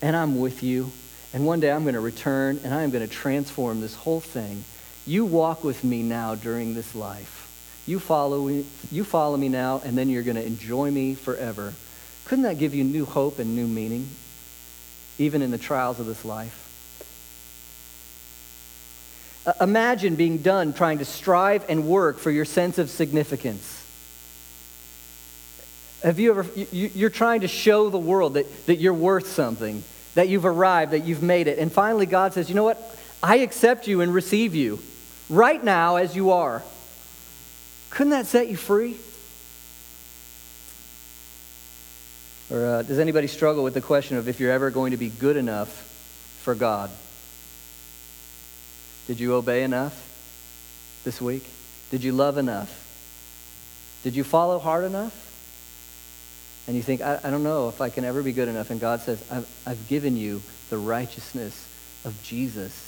And 0.00 0.16
I'm 0.16 0.40
with 0.40 0.64
you. 0.64 0.90
And 1.32 1.46
one 1.46 1.60
day 1.60 1.70
I'm 1.70 1.82
going 1.82 1.94
to 1.94 2.00
return 2.00 2.58
and 2.64 2.74
I 2.74 2.82
am 2.82 2.90
going 2.90 3.06
to 3.06 3.12
transform 3.12 3.80
this 3.80 3.94
whole 3.94 4.20
thing. 4.20 4.64
You 5.06 5.24
walk 5.24 5.62
with 5.62 5.84
me 5.84 6.02
now 6.02 6.34
during 6.34 6.74
this 6.74 6.96
life. 6.96 7.38
You 7.86 8.00
follow, 8.00 8.48
you 8.48 9.04
follow 9.04 9.36
me 9.36 9.48
now, 9.48 9.80
and 9.84 9.98
then 9.98 10.08
you're 10.08 10.22
going 10.22 10.36
to 10.36 10.46
enjoy 10.46 10.90
me 10.90 11.14
forever. 11.14 11.74
Couldn't 12.24 12.44
that 12.44 12.58
give 12.58 12.74
you 12.74 12.84
new 12.84 13.04
hope 13.04 13.38
and 13.40 13.56
new 13.56 13.66
meaning? 13.66 14.08
Even 15.18 15.42
in 15.42 15.50
the 15.50 15.58
trials 15.58 16.00
of 16.00 16.06
this 16.06 16.24
life. 16.24 16.58
Uh, 19.44 19.52
imagine 19.60 20.14
being 20.14 20.38
done 20.38 20.72
trying 20.72 20.98
to 20.98 21.04
strive 21.04 21.64
and 21.68 21.86
work 21.86 22.18
for 22.18 22.30
your 22.30 22.44
sense 22.44 22.78
of 22.78 22.88
significance. 22.88 23.80
Have 26.02 26.18
you 26.18 26.30
ever, 26.30 26.46
you, 26.72 27.06
are 27.06 27.10
trying 27.10 27.42
to 27.42 27.48
show 27.48 27.90
the 27.90 27.98
world 27.98 28.34
that, 28.34 28.66
that 28.66 28.76
you're 28.76 28.94
worth 28.94 29.28
something, 29.28 29.84
that 30.14 30.28
you've 30.28 30.44
arrived, 30.44 30.92
that 30.92 31.04
you've 31.04 31.22
made 31.22 31.46
it. 31.46 31.58
And 31.58 31.72
finally, 31.72 32.06
God 32.06 32.32
says, 32.34 32.48
you 32.48 32.54
know 32.54 32.64
what? 32.64 32.98
I 33.22 33.36
accept 33.38 33.86
you 33.86 34.00
and 34.00 34.12
receive 34.12 34.54
you 34.54 34.80
right 35.28 35.62
now 35.62 35.96
as 35.96 36.14
you 36.16 36.32
are. 36.32 36.62
Couldn't 37.90 38.10
that 38.10 38.26
set 38.26 38.48
you 38.48 38.56
free? 38.56 38.96
Or 42.52 42.66
uh, 42.66 42.82
does 42.82 42.98
anybody 42.98 43.28
struggle 43.28 43.64
with 43.64 43.72
the 43.72 43.80
question 43.80 44.18
of 44.18 44.28
if 44.28 44.38
you're 44.38 44.52
ever 44.52 44.70
going 44.70 44.90
to 44.90 44.98
be 44.98 45.08
good 45.08 45.38
enough 45.38 45.70
for 46.42 46.54
God? 46.54 46.90
Did 49.06 49.20
you 49.20 49.34
obey 49.34 49.62
enough 49.62 49.98
this 51.02 51.18
week? 51.18 51.48
Did 51.90 52.04
you 52.04 52.12
love 52.12 52.36
enough? 52.36 52.78
Did 54.02 54.14
you 54.14 54.22
follow 54.22 54.58
hard 54.58 54.84
enough? 54.84 55.18
And 56.66 56.76
you 56.76 56.82
think, 56.82 57.00
I, 57.00 57.20
I 57.24 57.30
don't 57.30 57.42
know 57.42 57.70
if 57.70 57.80
I 57.80 57.88
can 57.88 58.04
ever 58.04 58.22
be 58.22 58.32
good 58.32 58.48
enough. 58.48 58.70
And 58.70 58.78
God 58.78 59.00
says, 59.00 59.24
I've, 59.30 59.48
I've 59.66 59.88
given 59.88 60.18
you 60.18 60.42
the 60.68 60.76
righteousness 60.76 61.66
of 62.04 62.22
Jesus. 62.22 62.86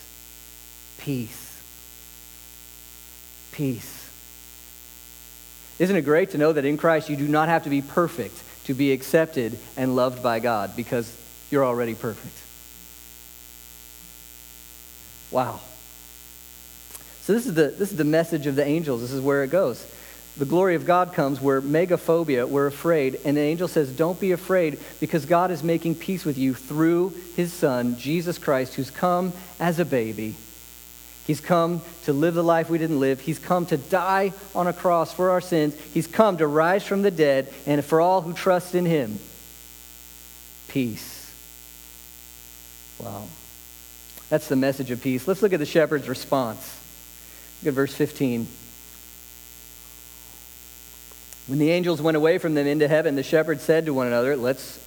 Peace. 0.99 1.59
Peace. 3.53 4.11
Isn't 5.79 5.97
it 5.97 6.03
great 6.03 6.31
to 6.31 6.39
know 6.39 6.53
that 6.53 6.67
in 6.67 6.77
Christ 6.77 7.09
you 7.09 7.17
do 7.17 7.27
not 7.27 7.49
have 7.49 7.65
to 7.65 7.71
be 7.71 7.81
perfect? 7.81 8.39
To 8.65 8.75
be 8.75 8.93
accepted 8.93 9.59
and 9.77 9.97
loved 9.97 10.23
by 10.23 10.41
God 10.41 10.75
because 10.77 11.15
you're 11.51 11.65
already 11.65 11.95
perfect. 11.95 12.37
Wow. 15.31 15.61
So 17.23 17.33
this 17.33 17.47
is 17.47 17.55
the 17.55 17.69
this 17.69 17.91
is 17.91 17.97
the 17.97 18.05
message 18.05 18.47
of 18.47 18.57
the 18.57 18.65
angels. 18.65 19.01
This 19.01 19.13
is 19.13 19.21
where 19.21 19.45
it 19.45 19.51
goes. 19.51 19.85
The 20.37 20.45
glory 20.45 20.75
of 20.75 20.85
God 20.85 21.13
comes 21.13 21.41
where 21.41 21.63
megaphobia, 21.63 22.49
we're 22.49 22.67
afraid, 22.67 23.21
and 23.25 23.37
the 23.37 23.41
angel 23.41 23.69
says, 23.69 23.93
Don't 23.93 24.19
be 24.19 24.33
afraid, 24.33 24.81
because 24.99 25.27
God 25.27 25.53
is 25.53 25.63
making 25.63 25.95
peace 25.95 26.25
with 26.25 26.37
you 26.37 26.55
through 26.55 27.15
his 27.37 27.53
Son, 27.53 27.97
Jesus 27.97 28.37
Christ, 28.37 28.75
who's 28.75 28.91
come 28.91 29.33
as 29.61 29.79
a 29.79 29.85
baby 29.85 30.35
He's 31.27 31.41
come 31.41 31.81
to 32.05 32.13
live 32.13 32.35
the 32.35 32.45
life 32.45 32.69
we 32.69 32.79
didn't 32.79 33.01
live. 33.01 33.21
He's 33.21 33.39
come 33.39 33.65
to 33.67 33.79
die 33.79 34.33
on 34.55 34.67
a 34.67 34.73
cross 34.73 35.13
for 35.13 35.31
our 35.31 35.41
sins. 35.41 35.75
He's 35.95 36.07
come 36.07 36.37
to 36.37 36.47
rise 36.47 36.85
from 36.85 37.03
the 37.03 37.11
dead, 37.11 37.53
and 37.67 37.83
for 37.83 38.01
all 38.01 38.21
who 38.21 38.35
trust 38.35 38.75
in 38.75 38.85
him, 38.85 39.19
peace. 40.69 41.33
Wow. 42.99 43.25
That's 44.29 44.49
the 44.49 44.57
message 44.57 44.91
of 44.91 45.03
peace. 45.03 45.27
Let's 45.27 45.43
look 45.43 45.53
at 45.53 45.61
the 45.61 45.67
shepherd's 45.67 46.09
response. 46.09 46.79
Look 47.63 47.69
at 47.69 47.75
verse 47.75 47.95
15. 47.95 48.47
When 51.47 51.59
the 51.59 51.71
angels 51.71 52.01
went 52.01 52.17
away 52.17 52.39
from 52.39 52.55
them 52.55 52.67
into 52.67 52.89
heaven, 52.89 53.17
the 53.17 53.23
shepherds 53.23 53.63
said 53.63 53.87
to 53.87 53.95
one 53.95 54.07
another, 54.07 54.37
Let's 54.37 54.79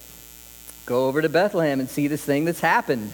go 0.86 1.08
over 1.08 1.22
to 1.22 1.30
Bethlehem 1.30 1.80
and 1.80 1.90
see 1.90 2.08
this 2.08 2.24
thing 2.24 2.46
that's 2.46 2.60
happened, 2.60 3.14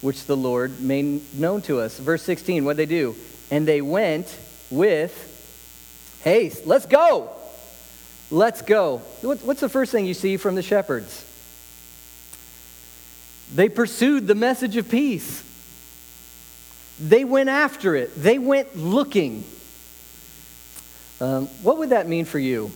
which 0.00 0.24
the 0.26 0.36
Lord 0.36 0.80
made 0.80 1.38
known 1.38 1.62
to 1.62 1.80
us. 1.80 1.98
Verse 1.98 2.22
16, 2.22 2.64
what 2.64 2.76
they 2.76 2.86
do? 2.86 3.16
And 3.50 3.66
they 3.66 3.80
went 3.80 4.34
with 4.70 5.26
haste. 6.22 6.66
Let's 6.66 6.86
go. 6.86 7.30
Let's 8.30 8.62
go. 8.62 8.98
What's 9.22 9.60
the 9.60 9.68
first 9.68 9.92
thing 9.92 10.06
you 10.06 10.14
see 10.14 10.36
from 10.36 10.54
the 10.54 10.62
shepherds? 10.62 11.26
They 13.52 13.68
pursued 13.68 14.26
the 14.26 14.36
message 14.36 14.76
of 14.76 14.88
peace. 14.88 15.42
They 17.00 17.24
went 17.24 17.48
after 17.48 17.96
it. 17.96 18.14
They 18.14 18.38
went 18.38 18.76
looking. 18.76 19.44
Um, 21.20 21.48
what 21.62 21.78
would 21.78 21.90
that 21.90 22.06
mean 22.06 22.24
for 22.24 22.38
you 22.38 22.70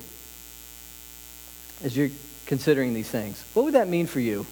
as 1.84 1.96
you're 1.96 2.10
considering 2.46 2.92
these 2.92 3.08
things? 3.08 3.42
What 3.54 3.64
would 3.64 3.74
that 3.74 3.88
mean 3.88 4.06
for 4.06 4.20
you? 4.20 4.46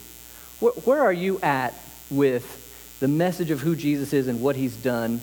Where, 0.61 0.72
where 0.72 1.00
are 1.00 1.12
you 1.12 1.40
at 1.40 1.74
with 2.11 2.62
the 3.02 3.08
message 3.08 3.50
of 3.50 3.60
who 3.60 3.74
Jesus 3.74 4.12
is 4.12 4.28
and 4.28 4.40
what 4.40 4.54
he's 4.54 4.76
done? 4.76 5.20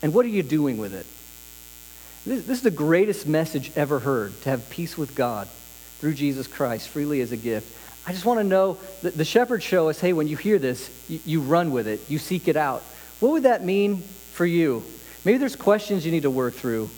And 0.00 0.14
what 0.14 0.24
are 0.24 0.30
you 0.30 0.42
doing 0.42 0.78
with 0.78 0.94
it? 0.94 1.04
This, 2.24 2.46
this 2.46 2.56
is 2.56 2.62
the 2.62 2.70
greatest 2.70 3.26
message 3.26 3.70
ever 3.76 3.98
heard 3.98 4.32
to 4.40 4.48
have 4.48 4.70
peace 4.70 4.96
with 4.96 5.14
God 5.14 5.46
through 5.98 6.14
Jesus 6.14 6.46
Christ 6.46 6.88
freely 6.88 7.20
as 7.20 7.32
a 7.32 7.36
gift. 7.36 7.70
I 8.06 8.12
just 8.12 8.24
want 8.24 8.40
to 8.40 8.44
know 8.44 8.78
that 9.02 9.14
the 9.14 9.26
shepherds 9.26 9.62
show 9.62 9.90
us 9.90 10.00
hey, 10.00 10.14
when 10.14 10.26
you 10.26 10.38
hear 10.38 10.58
this, 10.58 10.90
you, 11.06 11.20
you 11.26 11.40
run 11.42 11.70
with 11.70 11.86
it, 11.86 12.00
you 12.08 12.18
seek 12.18 12.48
it 12.48 12.56
out. 12.56 12.82
What 13.20 13.32
would 13.32 13.42
that 13.42 13.62
mean 13.62 13.98
for 13.98 14.46
you? 14.46 14.84
Maybe 15.22 15.36
there's 15.36 15.54
questions 15.54 16.06
you 16.06 16.12
need 16.12 16.22
to 16.22 16.30
work 16.30 16.54
through. 16.54 16.88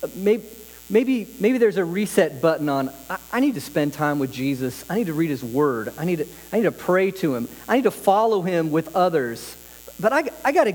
Uh, 0.00 0.06
maybe, 0.14 0.44
maybe, 0.90 1.28
maybe 1.40 1.58
there's 1.58 1.76
a 1.76 1.84
reset 1.84 2.40
button 2.40 2.68
on 2.68 2.90
I, 3.08 3.18
I, 3.32 3.40
need 3.40 3.54
to 3.54 3.60
spend 3.60 3.92
time 3.92 4.18
with 4.18 4.32
Jesus. 4.32 4.84
I 4.90 4.96
need 4.96 5.06
to 5.06 5.12
read 5.12 5.30
his 5.30 5.44
word. 5.44 5.92
I 5.98 6.04
need 6.04 6.16
to, 6.16 6.26
I 6.52 6.56
need 6.56 6.64
to 6.64 6.72
pray 6.72 7.10
to 7.12 7.34
him. 7.34 7.48
I 7.68 7.76
need 7.76 7.84
to 7.84 7.90
follow 7.90 8.42
him 8.42 8.70
with 8.70 8.94
others. 8.96 9.56
But 10.00 10.12
I, 10.12 10.24
I 10.44 10.52
got 10.52 10.64
to, 10.64 10.74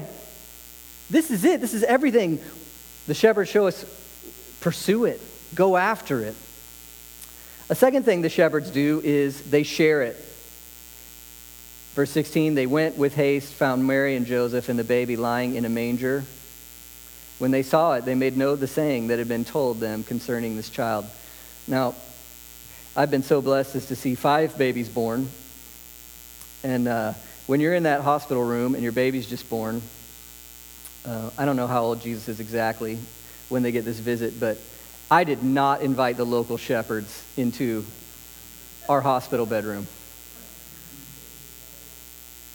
this 1.09 1.31
is 1.31 1.45
it. 1.45 1.61
This 1.61 1.73
is 1.73 1.83
everything. 1.83 2.39
The 3.07 3.13
shepherds 3.13 3.49
show 3.49 3.67
us 3.67 3.85
pursue 4.63 5.03
it, 5.03 5.19
go 5.53 5.75
after 5.75 6.21
it. 6.21 6.35
A 7.69 7.75
second 7.75 8.03
thing 8.03 8.21
the 8.21 8.29
shepherds 8.29 8.69
do 8.69 9.01
is 9.03 9.41
they 9.49 9.63
share 9.63 10.01
it. 10.03 10.15
Verse 11.95 12.09
16, 12.11 12.55
they 12.55 12.65
went 12.65 12.97
with 12.97 13.13
haste, 13.13 13.53
found 13.53 13.85
Mary 13.85 14.15
and 14.15 14.25
Joseph 14.25 14.69
and 14.69 14.79
the 14.79 14.83
baby 14.83 15.15
lying 15.15 15.55
in 15.55 15.65
a 15.65 15.69
manger. 15.69 16.23
When 17.43 17.51
they 17.51 17.63
saw 17.63 17.95
it, 17.95 18.05
they 18.05 18.15
made 18.15 18.37
note 18.37 18.61
the 18.61 18.67
saying 18.67 19.07
that 19.07 19.19
had 19.19 19.27
been 19.27 19.43
told 19.43 19.81
them 19.81 20.05
concerning 20.05 20.55
this 20.55 20.69
child. 20.69 21.05
Now, 21.67 21.93
I've 22.95 23.11
been 23.11 23.21
so 23.21 23.41
blessed 23.41 23.75
as 23.75 23.87
to 23.87 23.97
see 23.97 24.15
five 24.15 24.57
babies 24.57 24.87
born. 24.87 25.27
And 26.63 26.87
uh, 26.87 27.15
when 27.45 27.59
you're 27.59 27.73
in 27.73 27.83
that 27.83 27.99
hospital 27.99 28.45
room 28.45 28.75
and 28.75 28.81
your 28.81 28.93
baby's 28.93 29.27
just 29.27 29.49
born, 29.49 29.81
uh, 31.05 31.31
I 31.37 31.43
don't 31.43 31.57
know 31.57 31.67
how 31.67 31.83
old 31.83 32.01
Jesus 32.01 32.29
is 32.29 32.39
exactly 32.39 32.97
when 33.49 33.61
they 33.61 33.73
get 33.73 33.83
this 33.83 33.99
visit, 33.99 34.39
but 34.39 34.57
I 35.11 35.25
did 35.25 35.43
not 35.43 35.81
invite 35.81 36.15
the 36.15 36.25
local 36.25 36.55
shepherds 36.55 37.25
into 37.35 37.85
our 38.87 39.01
hospital 39.01 39.45
bedroom. 39.45 39.87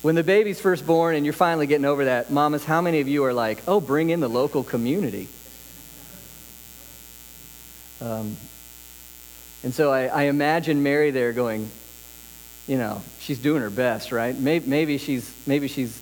When 0.01 0.15
the 0.15 0.23
baby's 0.23 0.61
first 0.61 0.87
born 0.87 1.17
and 1.17 1.27
you're 1.27 1.33
finally 1.33 1.67
getting 1.67 1.85
over 1.85 2.05
that, 2.05 2.31
mamas, 2.31 2.65
how 2.65 2.81
many 2.81 3.01
of 3.01 3.09
you 3.09 3.25
are 3.25 3.33
like, 3.33 3.63
oh, 3.67 3.81
bring 3.81 4.11
in 4.11 4.21
the 4.21 4.29
local 4.29 4.63
community? 4.63 5.29
Um, 8.01 8.37
and 9.65 9.75
so 9.75 9.91
I, 9.93 10.07
I, 10.07 10.23
imagine 10.25 10.85
Mary 10.85 11.11
there 11.11 11.33
going, 11.33 11.69
you 12.69 12.79
know, 12.79 13.03
she's 13.19 13.41
doing 13.41 13.61
her 13.61 13.71
best, 13.71 14.13
right? 14.13 14.39
Maybe, 14.39 14.69
maybe, 14.69 14.99
she's, 14.99 15.29
maybe 15.49 15.67
she's 15.67 16.01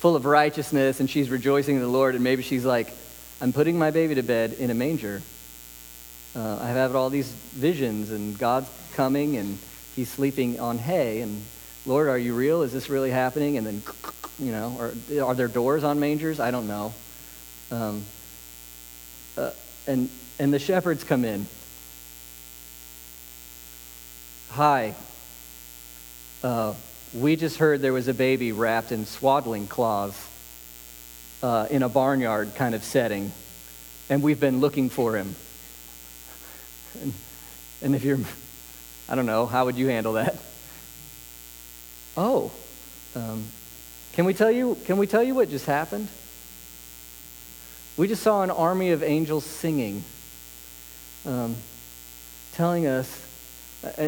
full 0.00 0.16
of 0.16 0.24
righteousness 0.24 0.98
and 0.98 1.08
she's 1.08 1.30
rejoicing 1.30 1.76
in 1.76 1.80
the 1.80 1.86
Lord, 1.86 2.16
and 2.16 2.24
maybe 2.24 2.42
she's 2.42 2.64
like, 2.64 2.92
I'm 3.40 3.52
putting 3.52 3.78
my 3.78 3.92
baby 3.92 4.16
to 4.16 4.24
bed 4.24 4.54
in 4.54 4.70
a 4.70 4.74
manger. 4.74 5.22
Uh, 6.34 6.58
I 6.60 6.70
have 6.70 6.96
all 6.96 7.08
these 7.08 7.30
visions, 7.30 8.10
and 8.10 8.36
God's 8.36 8.68
coming, 8.94 9.36
and 9.36 9.58
he's 9.94 10.10
sleeping 10.10 10.58
on 10.58 10.78
hay, 10.78 11.20
and 11.20 11.44
Lord, 11.84 12.08
are 12.08 12.18
you 12.18 12.34
real? 12.34 12.62
Is 12.62 12.72
this 12.72 12.88
really 12.88 13.10
happening? 13.10 13.58
And 13.58 13.66
then, 13.66 13.82
you 14.38 14.52
know, 14.52 14.76
are, 14.78 15.24
are 15.24 15.34
there 15.34 15.48
doors 15.48 15.82
on 15.82 15.98
mangers? 15.98 16.38
I 16.38 16.52
don't 16.52 16.68
know. 16.68 16.94
Um, 17.72 18.04
uh, 19.36 19.50
and, 19.88 20.08
and 20.38 20.54
the 20.54 20.60
shepherds 20.60 21.02
come 21.02 21.24
in. 21.24 21.46
Hi. 24.50 24.94
Uh, 26.44 26.74
we 27.14 27.34
just 27.34 27.56
heard 27.56 27.80
there 27.80 27.92
was 27.92 28.06
a 28.06 28.14
baby 28.14 28.52
wrapped 28.52 28.92
in 28.92 29.04
swaddling 29.04 29.66
cloths 29.66 30.28
uh, 31.42 31.66
in 31.68 31.82
a 31.82 31.88
barnyard 31.88 32.54
kind 32.54 32.74
of 32.74 32.84
setting, 32.84 33.32
and 34.08 34.22
we've 34.22 34.38
been 34.38 34.60
looking 34.60 34.88
for 34.88 35.16
him. 35.16 35.34
And, 37.00 37.12
and 37.82 37.94
if 37.96 38.04
you're, 38.04 38.20
I 39.08 39.16
don't 39.16 39.26
know, 39.26 39.46
how 39.46 39.64
would 39.64 39.76
you 39.76 39.88
handle 39.88 40.12
that? 40.12 40.36
Oh, 42.16 42.50
um, 43.14 43.46
can 44.12 44.24
we 44.24 44.34
tell 44.34 44.50
you? 44.50 44.76
Can 44.84 44.98
we 44.98 45.06
tell 45.06 45.22
you 45.22 45.34
what 45.34 45.48
just 45.48 45.66
happened? 45.66 46.08
We 47.96 48.08
just 48.08 48.22
saw 48.22 48.42
an 48.42 48.50
army 48.50 48.90
of 48.90 49.02
angels 49.02 49.44
singing, 49.44 50.04
um, 51.26 51.56
telling 52.54 52.86
us, 52.86 53.26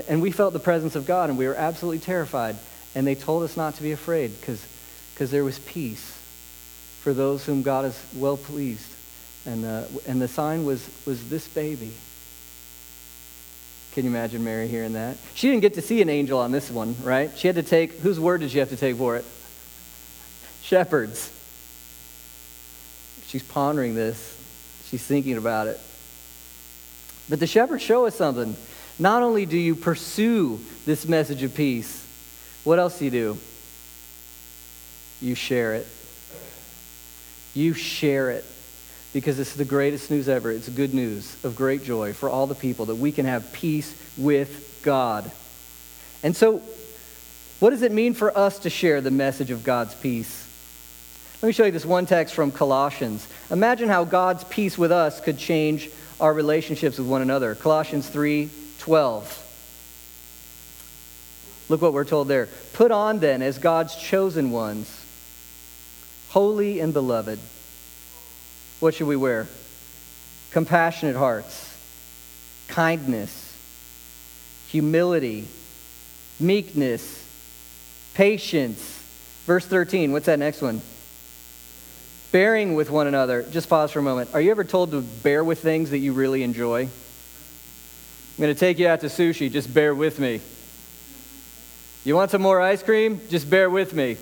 and 0.08 0.22
we 0.22 0.30
felt 0.30 0.52
the 0.52 0.58
presence 0.58 0.96
of 0.96 1.06
God, 1.06 1.28
and 1.30 1.38
we 1.38 1.46
were 1.46 1.54
absolutely 1.54 2.00
terrified. 2.00 2.56
And 2.94 3.06
they 3.06 3.14
told 3.14 3.42
us 3.42 3.56
not 3.56 3.74
to 3.76 3.82
be 3.82 3.92
afraid 3.92 4.32
because 4.40 5.30
there 5.30 5.44
was 5.44 5.58
peace 5.58 6.16
for 7.00 7.12
those 7.12 7.44
whom 7.44 7.62
God 7.62 7.84
is 7.86 8.00
well 8.14 8.36
pleased. 8.36 8.90
And, 9.46 9.64
uh, 9.64 9.84
and 10.06 10.22
the 10.22 10.28
sign 10.28 10.64
was, 10.64 10.88
was 11.04 11.28
this 11.28 11.46
baby. 11.48 11.92
Can 13.94 14.02
you 14.04 14.10
imagine 14.10 14.42
Mary 14.42 14.66
hearing 14.66 14.94
that? 14.94 15.16
She 15.34 15.48
didn't 15.48 15.62
get 15.62 15.74
to 15.74 15.82
see 15.82 16.02
an 16.02 16.08
angel 16.08 16.40
on 16.40 16.50
this 16.50 16.68
one, 16.68 16.96
right? 17.04 17.30
She 17.36 17.46
had 17.46 17.54
to 17.54 17.62
take, 17.62 17.92
whose 18.00 18.18
word 18.18 18.40
did 18.40 18.50
she 18.50 18.58
have 18.58 18.70
to 18.70 18.76
take 18.76 18.96
for 18.96 19.16
it? 19.16 19.24
Shepherds. 20.62 21.30
She's 23.28 23.44
pondering 23.44 23.94
this, 23.94 24.36
she's 24.86 25.02
thinking 25.02 25.36
about 25.36 25.68
it. 25.68 25.78
But 27.28 27.38
the 27.38 27.46
shepherds 27.46 27.82
show 27.82 28.06
us 28.06 28.16
something. 28.16 28.56
Not 28.98 29.22
only 29.22 29.46
do 29.46 29.56
you 29.56 29.76
pursue 29.76 30.60
this 30.86 31.06
message 31.06 31.44
of 31.44 31.54
peace, 31.54 32.04
what 32.64 32.80
else 32.80 32.98
do 32.98 33.04
you 33.04 33.10
do? 33.12 33.38
You 35.20 35.36
share 35.36 35.74
it. 35.74 35.86
You 37.54 37.74
share 37.74 38.30
it 38.30 38.44
because 39.14 39.38
it's 39.38 39.54
the 39.54 39.64
greatest 39.64 40.10
news 40.10 40.28
ever. 40.28 40.50
It's 40.50 40.68
good 40.68 40.92
news 40.92 41.36
of 41.44 41.54
great 41.54 41.84
joy 41.84 42.12
for 42.12 42.28
all 42.28 42.48
the 42.48 42.54
people 42.54 42.86
that 42.86 42.96
we 42.96 43.12
can 43.12 43.26
have 43.26 43.52
peace 43.52 43.94
with 44.18 44.80
God. 44.82 45.30
And 46.24 46.36
so, 46.36 46.60
what 47.60 47.70
does 47.70 47.82
it 47.82 47.92
mean 47.92 48.12
for 48.12 48.36
us 48.36 48.58
to 48.60 48.70
share 48.70 49.00
the 49.00 49.12
message 49.12 49.52
of 49.52 49.62
God's 49.62 49.94
peace? 49.94 50.46
Let 51.40 51.46
me 51.46 51.52
show 51.52 51.64
you 51.64 51.70
this 51.70 51.86
one 51.86 52.06
text 52.06 52.34
from 52.34 52.50
Colossians. 52.50 53.26
Imagine 53.50 53.88
how 53.88 54.04
God's 54.04 54.42
peace 54.44 54.76
with 54.76 54.90
us 54.90 55.20
could 55.20 55.38
change 55.38 55.88
our 56.20 56.34
relationships 56.34 56.98
with 56.98 57.06
one 57.06 57.22
another. 57.22 57.54
Colossians 57.54 58.08
3 58.08 58.50
12. 58.80 59.40
Look 61.68 61.80
what 61.80 61.92
we're 61.92 62.04
told 62.04 62.26
there. 62.26 62.48
Put 62.72 62.90
on 62.90 63.20
then 63.20 63.42
as 63.42 63.58
God's 63.58 63.94
chosen 63.94 64.50
ones, 64.50 65.04
holy 66.30 66.80
and 66.80 66.92
beloved 66.92 67.38
what 68.84 68.92
should 68.94 69.06
we 69.06 69.16
wear? 69.16 69.48
Compassionate 70.50 71.16
hearts, 71.16 71.74
kindness, 72.68 73.56
humility, 74.68 75.48
meekness, 76.38 77.24
patience. 78.12 79.02
Verse 79.46 79.64
13, 79.64 80.12
what's 80.12 80.26
that 80.26 80.38
next 80.38 80.60
one? 80.60 80.82
Bearing 82.30 82.74
with 82.74 82.90
one 82.90 83.06
another. 83.06 83.42
Just 83.44 83.70
pause 83.70 83.90
for 83.90 84.00
a 84.00 84.02
moment. 84.02 84.28
Are 84.34 84.40
you 84.40 84.50
ever 84.50 84.64
told 84.64 84.90
to 84.90 85.00
bear 85.00 85.42
with 85.42 85.62
things 85.62 85.88
that 85.88 85.98
you 85.98 86.12
really 86.12 86.42
enjoy? 86.42 86.82
I'm 86.82 86.90
going 88.42 88.52
to 88.52 88.60
take 88.60 88.78
you 88.78 88.86
out 88.86 89.00
to 89.00 89.06
sushi. 89.06 89.50
Just 89.50 89.72
bear 89.72 89.94
with 89.94 90.18
me. 90.18 90.42
You 92.04 92.16
want 92.16 92.30
some 92.30 92.42
more 92.42 92.60
ice 92.60 92.82
cream? 92.82 93.22
Just 93.30 93.48
bear 93.48 93.70
with 93.70 93.94
me. 93.94 94.18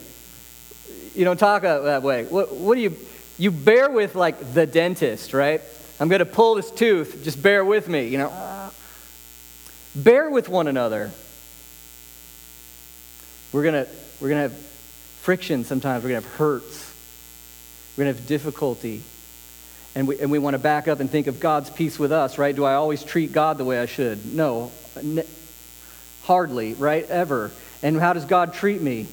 You 1.17 1.25
don't 1.25 1.39
talk 1.39 1.63
that 1.63 2.05
way. 2.05 2.27
What, 2.27 2.55
what 2.55 2.77
do 2.77 2.81
you 2.81 2.97
you 3.43 3.51
bear 3.51 3.91
with 3.91 4.15
like 4.15 4.55
the 4.55 4.67
dentist, 4.67 5.35
right? 5.35 5.61
I'm 5.99 6.09
going 6.09 6.21
to 6.21 6.25
pull 6.25 6.55
this 6.55 6.71
tooth, 6.71 7.25
just 7.25 7.43
bear 7.43 7.65
with 7.65 7.89
me, 7.89 8.07
you 8.07 8.19
know. 8.19 8.71
Bear 9.97 10.31
with 10.31 10.49
one 10.49 10.69
another. 10.69 11.11
We're 13.53 13.65
going 13.65 13.85
to 13.85 13.91
we're 14.21 14.29
going 14.29 14.49
to 14.49 14.55
have 14.55 14.59
friction 15.23 15.65
sometimes, 15.65 16.05
we're 16.05 16.11
going 16.11 16.23
to 16.23 16.29
have 16.29 16.37
hurts. 16.37 16.89
We're 17.97 18.05
going 18.05 18.15
to 18.15 18.21
have 18.21 18.29
difficulty. 18.29 19.03
And 19.97 20.07
we, 20.07 20.21
and 20.21 20.31
we 20.31 20.39
want 20.39 20.55
to 20.55 20.59
back 20.61 20.87
up 20.87 21.01
and 21.01 21.11
think 21.11 21.27
of 21.27 21.41
God's 21.41 21.69
peace 21.69 21.99
with 21.99 22.13
us, 22.13 22.39
right? 22.39 22.55
Do 22.55 22.65
I 22.65 22.75
always 22.75 23.03
treat 23.03 23.33
God 23.33 23.59
the 23.59 23.65
way 23.65 23.81
I 23.81 23.87
should? 23.87 24.33
No, 24.33 24.71
hardly, 26.23 26.75
right? 26.75 27.05
Ever. 27.11 27.51
And 27.83 27.99
how 27.99 28.13
does 28.13 28.25
God 28.25 28.55
treat 28.55 28.81
me? 28.81 29.09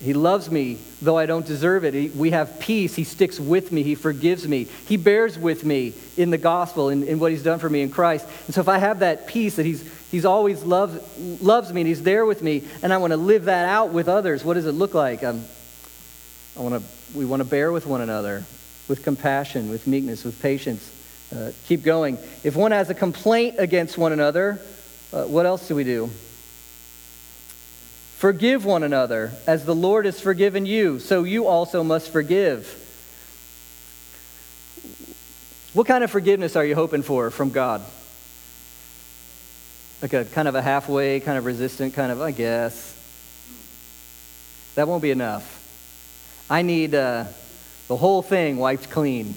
He 0.00 0.14
loves 0.14 0.48
me, 0.48 0.78
though 1.00 1.18
I 1.18 1.26
don't 1.26 1.44
deserve 1.44 1.84
it. 1.84 1.92
He, 1.92 2.08
we 2.10 2.30
have 2.30 2.60
peace. 2.60 2.94
He 2.94 3.02
sticks 3.02 3.40
with 3.40 3.72
me. 3.72 3.82
He 3.82 3.96
forgives 3.96 4.46
me. 4.46 4.68
He 4.86 4.96
bears 4.96 5.36
with 5.36 5.64
me 5.64 5.94
in 6.16 6.30
the 6.30 6.38
gospel, 6.38 6.88
in, 6.88 7.02
in 7.02 7.18
what 7.18 7.32
He's 7.32 7.42
done 7.42 7.58
for 7.58 7.68
me 7.68 7.82
in 7.82 7.90
Christ. 7.90 8.26
And 8.46 8.54
so, 8.54 8.60
if 8.60 8.68
I 8.68 8.78
have 8.78 9.00
that 9.00 9.26
peace 9.26 9.56
that 9.56 9.66
He's, 9.66 9.82
he's 10.10 10.24
always 10.24 10.62
loves, 10.62 11.00
loves 11.42 11.72
me 11.72 11.80
and 11.80 11.88
He's 11.88 12.02
there 12.02 12.24
with 12.24 12.42
me, 12.42 12.62
and 12.82 12.92
I 12.92 12.98
want 12.98 13.10
to 13.12 13.16
live 13.16 13.46
that 13.46 13.68
out 13.68 13.90
with 13.90 14.08
others, 14.08 14.44
what 14.44 14.54
does 14.54 14.66
it 14.66 14.72
look 14.72 14.94
like? 14.94 15.24
Um, 15.24 15.44
I 16.56 16.60
want 16.60 16.80
to, 16.80 17.18
we 17.18 17.24
want 17.24 17.40
to 17.40 17.48
bear 17.48 17.72
with 17.72 17.84
one 17.84 18.00
another 18.00 18.44
with 18.88 19.02
compassion, 19.02 19.68
with 19.68 19.86
meekness, 19.86 20.22
with 20.22 20.40
patience. 20.40 20.90
Uh, 21.34 21.50
keep 21.66 21.82
going. 21.82 22.18
If 22.44 22.54
one 22.54 22.72
has 22.72 22.90
a 22.90 22.94
complaint 22.94 23.56
against 23.58 23.96
one 23.96 24.12
another, 24.12 24.60
uh, 25.12 25.24
what 25.24 25.46
else 25.46 25.66
do 25.66 25.74
we 25.74 25.82
do? 25.84 26.10
Forgive 28.22 28.64
one 28.64 28.84
another 28.84 29.32
as 29.48 29.64
the 29.64 29.74
Lord 29.74 30.04
has 30.04 30.20
forgiven 30.20 30.64
you, 30.64 31.00
so 31.00 31.24
you 31.24 31.48
also 31.48 31.82
must 31.82 32.12
forgive. 32.12 32.68
What 35.72 35.88
kind 35.88 36.04
of 36.04 36.10
forgiveness 36.12 36.54
are 36.54 36.64
you 36.64 36.76
hoping 36.76 37.02
for 37.02 37.32
from 37.32 37.50
God? 37.50 37.82
Like 40.00 40.12
a 40.12 40.24
kind 40.24 40.46
of 40.46 40.54
a 40.54 40.62
halfway, 40.62 41.18
kind 41.18 41.36
of 41.36 41.46
resistant, 41.46 41.94
kind 41.94 42.12
of, 42.12 42.20
I 42.20 42.30
guess. 42.30 42.96
That 44.76 44.86
won't 44.86 45.02
be 45.02 45.10
enough. 45.10 45.58
I 46.48 46.62
need 46.62 46.94
uh, 46.94 47.24
the 47.88 47.96
whole 47.96 48.22
thing 48.22 48.56
wiped 48.58 48.88
clean. 48.88 49.34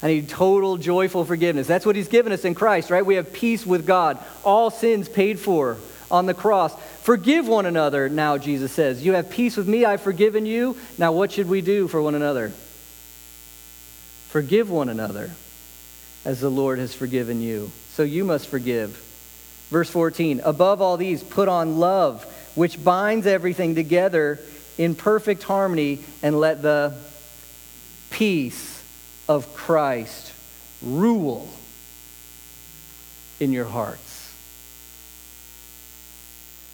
I 0.00 0.06
need 0.06 0.28
total 0.28 0.76
joyful 0.76 1.24
forgiveness. 1.24 1.66
That's 1.66 1.84
what 1.84 1.96
He's 1.96 2.06
given 2.06 2.30
us 2.30 2.44
in 2.44 2.54
Christ, 2.54 2.88
right? 2.88 3.04
We 3.04 3.16
have 3.16 3.32
peace 3.32 3.66
with 3.66 3.84
God, 3.84 4.24
all 4.44 4.70
sins 4.70 5.08
paid 5.08 5.40
for 5.40 5.78
on 6.08 6.26
the 6.26 6.34
cross. 6.34 6.72
Forgive 7.02 7.48
one 7.48 7.66
another, 7.66 8.08
now, 8.08 8.38
Jesus 8.38 8.70
says. 8.70 9.04
You 9.04 9.14
have 9.14 9.28
peace 9.28 9.56
with 9.56 9.66
me, 9.66 9.84
I've 9.84 10.02
forgiven 10.02 10.46
you. 10.46 10.76
Now, 10.98 11.10
what 11.10 11.32
should 11.32 11.48
we 11.48 11.60
do 11.60 11.88
for 11.88 12.00
one 12.00 12.14
another? 12.14 12.52
Forgive 14.28 14.70
one 14.70 14.88
another 14.88 15.30
as 16.24 16.40
the 16.40 16.48
Lord 16.48 16.78
has 16.78 16.94
forgiven 16.94 17.40
you. 17.40 17.72
So 17.90 18.04
you 18.04 18.24
must 18.24 18.46
forgive. 18.46 18.90
Verse 19.68 19.90
14 19.90 20.42
Above 20.44 20.80
all 20.80 20.96
these, 20.96 21.24
put 21.24 21.48
on 21.48 21.78
love, 21.78 22.24
which 22.54 22.82
binds 22.82 23.26
everything 23.26 23.74
together 23.74 24.38
in 24.78 24.94
perfect 24.94 25.42
harmony, 25.42 26.00
and 26.22 26.38
let 26.38 26.62
the 26.62 26.96
peace 28.10 28.80
of 29.28 29.52
Christ 29.54 30.32
rule 30.82 31.48
in 33.40 33.52
your 33.52 33.66
hearts. 33.66 34.11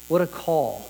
What 0.09 0.23
a 0.23 0.27
call. 0.27 0.89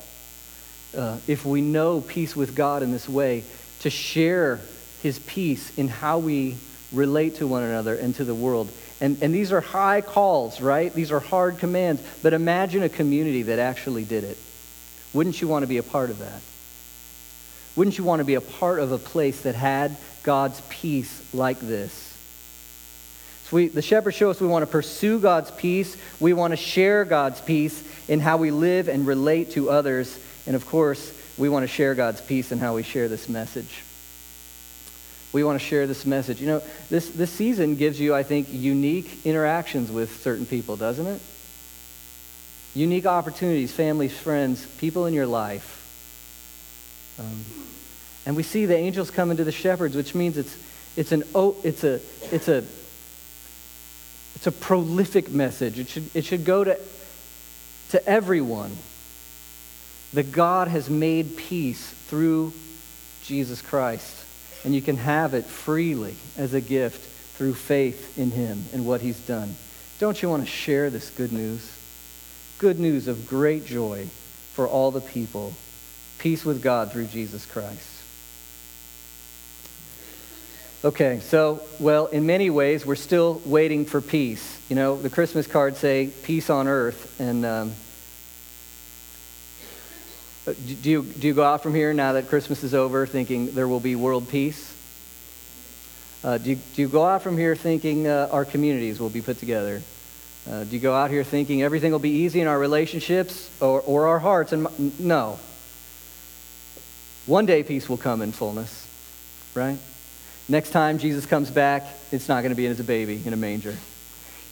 Uh, 0.96 1.18
if 1.26 1.44
we 1.44 1.60
know 1.60 2.00
peace 2.00 2.34
with 2.34 2.54
God 2.54 2.82
in 2.82 2.92
this 2.92 3.08
way, 3.08 3.44
to 3.80 3.90
share 3.90 4.60
his 5.02 5.18
peace 5.18 5.76
in 5.78 5.88
how 5.88 6.18
we 6.18 6.56
relate 6.92 7.36
to 7.36 7.46
one 7.46 7.62
another 7.62 7.94
and 7.94 8.14
to 8.16 8.24
the 8.24 8.34
world. 8.34 8.70
And, 9.00 9.22
and 9.22 9.34
these 9.34 9.52
are 9.52 9.60
high 9.60 10.00
calls, 10.00 10.60
right? 10.60 10.92
These 10.92 11.12
are 11.12 11.20
hard 11.20 11.58
commands. 11.58 12.02
But 12.22 12.32
imagine 12.32 12.82
a 12.82 12.88
community 12.88 13.42
that 13.42 13.58
actually 13.58 14.04
did 14.04 14.24
it. 14.24 14.38
Wouldn't 15.12 15.40
you 15.40 15.48
want 15.48 15.62
to 15.62 15.66
be 15.66 15.78
a 15.78 15.82
part 15.82 16.10
of 16.10 16.18
that? 16.18 16.40
Wouldn't 17.76 17.96
you 17.96 18.04
want 18.04 18.20
to 18.20 18.24
be 18.24 18.34
a 18.34 18.40
part 18.40 18.80
of 18.80 18.90
a 18.90 18.98
place 18.98 19.42
that 19.42 19.54
had 19.54 19.96
God's 20.24 20.60
peace 20.68 21.22
like 21.32 21.60
this? 21.60 22.04
So 23.44 23.56
we, 23.56 23.68
the 23.68 23.82
shepherds 23.82 24.16
show 24.16 24.30
us 24.30 24.40
we 24.40 24.48
want 24.48 24.64
to 24.64 24.70
pursue 24.70 25.20
God's 25.20 25.50
peace. 25.52 25.96
We 26.18 26.32
want 26.32 26.52
to 26.52 26.56
share 26.56 27.04
God's 27.04 27.40
peace 27.40 27.82
in 28.08 28.20
how 28.20 28.38
we 28.38 28.50
live 28.50 28.88
and 28.88 29.06
relate 29.06 29.52
to 29.52 29.70
others. 29.70 30.18
And 30.46 30.56
of 30.56 30.66
course, 30.66 31.12
we 31.36 31.48
want 31.48 31.62
to 31.62 31.68
share 31.68 31.94
God's 31.94 32.20
peace 32.20 32.50
in 32.50 32.58
how 32.58 32.74
we 32.74 32.82
share 32.82 33.08
this 33.08 33.28
message. 33.28 33.82
We 35.32 35.44
want 35.44 35.60
to 35.60 35.64
share 35.64 35.86
this 35.86 36.06
message. 36.06 36.40
You 36.40 36.46
know, 36.46 36.62
this, 36.88 37.10
this 37.10 37.30
season 37.30 37.76
gives 37.76 38.00
you, 38.00 38.14
I 38.14 38.22
think, 38.22 38.48
unique 38.50 39.26
interactions 39.26 39.92
with 39.92 40.22
certain 40.22 40.46
people, 40.46 40.76
doesn't 40.76 41.06
it? 41.06 41.20
Unique 42.74 43.06
opportunities, 43.06 43.70
families, 43.70 44.16
friends, 44.16 44.64
people 44.78 45.06
in 45.06 45.12
your 45.12 45.26
life. 45.26 45.74
Um, 47.18 47.44
and 48.24 48.36
we 48.36 48.42
see 48.42 48.66
the 48.66 48.76
angels 48.76 49.10
coming 49.10 49.36
to 49.36 49.44
the 49.44 49.52
shepherds, 49.52 49.96
which 49.96 50.14
means 50.14 50.38
it's, 50.38 50.56
it's, 50.96 51.12
an, 51.12 51.24
it's, 51.34 51.84
a, 51.84 52.00
it's, 52.32 52.48
a, 52.48 52.64
it's 54.34 54.46
a 54.46 54.52
prolific 54.52 55.30
message. 55.30 55.78
It 55.78 55.88
should, 55.88 56.16
it 56.16 56.24
should 56.24 56.44
go 56.44 56.64
to 56.64 56.78
to 57.90 58.06
everyone 58.06 58.76
that 60.12 60.32
God 60.32 60.68
has 60.68 60.88
made 60.88 61.36
peace 61.36 61.90
through 62.06 62.52
Jesus 63.24 63.62
Christ. 63.62 64.14
And 64.64 64.74
you 64.74 64.82
can 64.82 64.96
have 64.96 65.34
it 65.34 65.44
freely 65.44 66.16
as 66.36 66.54
a 66.54 66.60
gift 66.60 67.00
through 67.36 67.54
faith 67.54 68.18
in 68.18 68.30
Him 68.30 68.64
and 68.72 68.86
what 68.86 69.00
He's 69.00 69.20
done. 69.20 69.54
Don't 69.98 70.20
you 70.20 70.28
want 70.28 70.44
to 70.44 70.50
share 70.50 70.90
this 70.90 71.10
good 71.10 71.32
news? 71.32 71.70
Good 72.58 72.80
news 72.80 73.06
of 73.06 73.28
great 73.28 73.66
joy 73.66 74.08
for 74.52 74.66
all 74.66 74.90
the 74.90 75.00
people. 75.00 75.54
Peace 76.18 76.44
with 76.44 76.62
God 76.62 76.90
through 76.90 77.06
Jesus 77.06 77.46
Christ. 77.46 77.97
Okay, 80.84 81.18
so, 81.18 81.60
well, 81.80 82.06
in 82.06 82.24
many 82.24 82.50
ways, 82.50 82.86
we're 82.86 82.94
still 82.94 83.42
waiting 83.44 83.84
for 83.84 84.00
peace. 84.00 84.60
You 84.68 84.76
know, 84.76 84.96
the 84.96 85.10
Christmas 85.10 85.48
cards 85.48 85.76
say 85.78 86.12
peace 86.22 86.50
on 86.50 86.68
earth, 86.68 87.18
and 87.18 87.44
um, 87.44 87.72
uh, 90.46 90.54
do, 90.80 90.88
you, 90.88 91.02
do 91.02 91.26
you 91.26 91.34
go 91.34 91.42
out 91.42 91.64
from 91.64 91.74
here 91.74 91.92
now 91.92 92.12
that 92.12 92.28
Christmas 92.28 92.62
is 92.62 92.74
over 92.74 93.08
thinking 93.08 93.56
there 93.56 93.66
will 93.66 93.80
be 93.80 93.96
world 93.96 94.28
peace? 94.28 94.72
Uh, 96.22 96.38
do, 96.38 96.50
you, 96.50 96.56
do 96.76 96.82
you 96.82 96.88
go 96.88 97.04
out 97.04 97.22
from 97.22 97.36
here 97.36 97.56
thinking 97.56 98.06
uh, 98.06 98.28
our 98.30 98.44
communities 98.44 99.00
will 99.00 99.10
be 99.10 99.20
put 99.20 99.40
together? 99.40 99.82
Uh, 100.48 100.62
do 100.62 100.70
you 100.70 100.80
go 100.80 100.94
out 100.94 101.10
here 101.10 101.24
thinking 101.24 101.60
everything 101.60 101.90
will 101.90 101.98
be 101.98 102.22
easy 102.22 102.40
in 102.40 102.46
our 102.46 102.58
relationships 102.58 103.50
or, 103.60 103.80
or 103.80 104.06
our 104.06 104.20
hearts? 104.20 104.52
And 104.52 104.68
no. 105.00 105.40
One 107.26 107.46
day 107.46 107.64
peace 107.64 107.88
will 107.88 107.96
come 107.96 108.22
in 108.22 108.30
fullness, 108.30 108.86
right? 109.56 109.78
Next 110.48 110.70
time 110.70 110.98
Jesus 110.98 111.26
comes 111.26 111.50
back, 111.50 111.86
it's 112.10 112.28
not 112.28 112.40
going 112.40 112.50
to 112.50 112.56
be 112.56 112.66
as 112.66 112.80
a 112.80 112.84
baby 112.84 113.20
in 113.24 113.32
a 113.32 113.36
manger. 113.36 113.76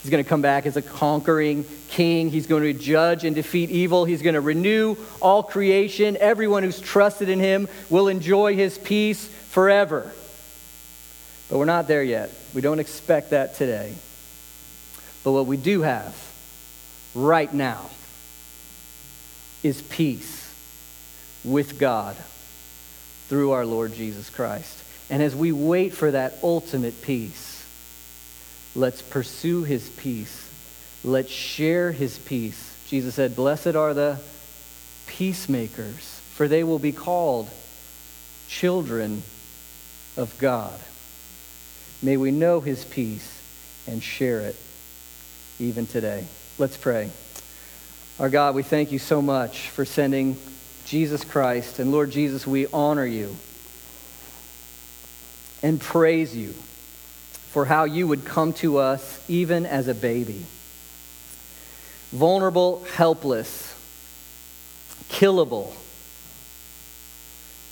He's 0.03 0.11
going 0.11 0.23
to 0.23 0.29
come 0.29 0.43
back 0.43 0.67
as 0.67 0.77
a 0.77 0.83
conquering 0.83 1.65
king. 1.89 2.31
He's 2.31 2.47
going 2.47 2.63
to 2.63 2.73
judge 2.73 3.25
and 3.25 3.35
defeat 3.35 3.71
evil. 3.71 4.05
He's 4.05 4.23
going 4.23 4.35
to 4.35 4.41
renew 4.41 4.95
all 5.21 5.43
creation. 5.43 6.17
Everyone 6.21 6.63
who's 6.63 6.79
trusted 6.79 7.29
in 7.29 7.41
him 7.41 7.67
will 7.91 8.09
enjoy 8.09 8.55
his 8.55 8.79
peace 8.79 9.27
forever. 9.27 10.13
But 11.49 11.59
we're 11.59 11.65
not 11.65 11.89
there 11.89 12.03
yet. 12.03 12.31
We 12.55 12.61
don't 12.61 12.79
expect 12.79 13.31
that 13.31 13.55
today. 13.55 13.95
But 15.25 15.33
what 15.33 15.47
we 15.47 15.57
do 15.57 15.83
have 15.83 16.15
right 17.15 17.53
now 17.53 17.91
is 19.63 19.83
peace 19.83 20.55
with 21.43 21.79
God 21.79 22.17
through 23.29 23.53
our 23.53 23.67
Lord 23.67 23.95
Jesus 23.95 24.31
Christ. 24.31 24.85
And 25.09 25.23
as 25.23 25.37
we 25.37 25.53
wait 25.53 25.93
for 25.93 26.11
that 26.11 26.35
ultimate 26.43 27.03
peace, 27.03 27.65
let's 28.75 29.03
pursue 29.03 29.63
his 29.63 29.89
peace. 29.89 30.49
Let's 31.05 31.31
share 31.31 31.93
his 31.93 32.19
peace. 32.19 32.75
Jesus 32.89 33.15
said, 33.15 33.37
Blessed 33.37 33.77
are 33.77 33.95
the 33.95 34.19
peacemakers, 35.07 36.21
for 36.35 36.49
they 36.49 36.65
will 36.65 36.81
be 36.81 36.93
called 36.93 37.49
children 38.49 39.23
of 40.17 40.37
God. 40.39 40.79
May 42.03 42.17
we 42.17 42.31
know 42.31 42.61
his 42.61 42.85
peace 42.85 43.33
and 43.87 44.03
share 44.03 44.41
it 44.41 44.57
even 45.59 45.87
today. 45.87 46.27
Let's 46.59 46.77
pray. 46.77 47.11
Our 48.19 48.29
God, 48.29 48.55
we 48.55 48.63
thank 48.63 48.93
you 48.93 48.99
so 48.99 49.23
much 49.23 49.71
for 49.71 49.85
sending 49.85 50.37
Jesus 50.85 51.25
Christ. 51.25 51.79
And 51.79 51.93
Lord 51.93 52.11
Jesus, 52.11 52.47
we 52.47 52.67
honor 52.69 53.07
you 53.07 53.37
and 55.67 55.81
praise 55.81 56.37
you 56.37 56.53
for 57.51 57.65
how 57.65 57.83
you 57.83 58.07
would 58.07 58.25
come 58.25 58.53
to 58.53 58.79
us 58.79 59.21
even 59.27 59.67
as 59.67 59.89
a 59.89 59.95
baby. 59.95 60.47
Vulnerable, 62.13 62.85
helpless, 62.95 63.75
killable, 65.09 65.73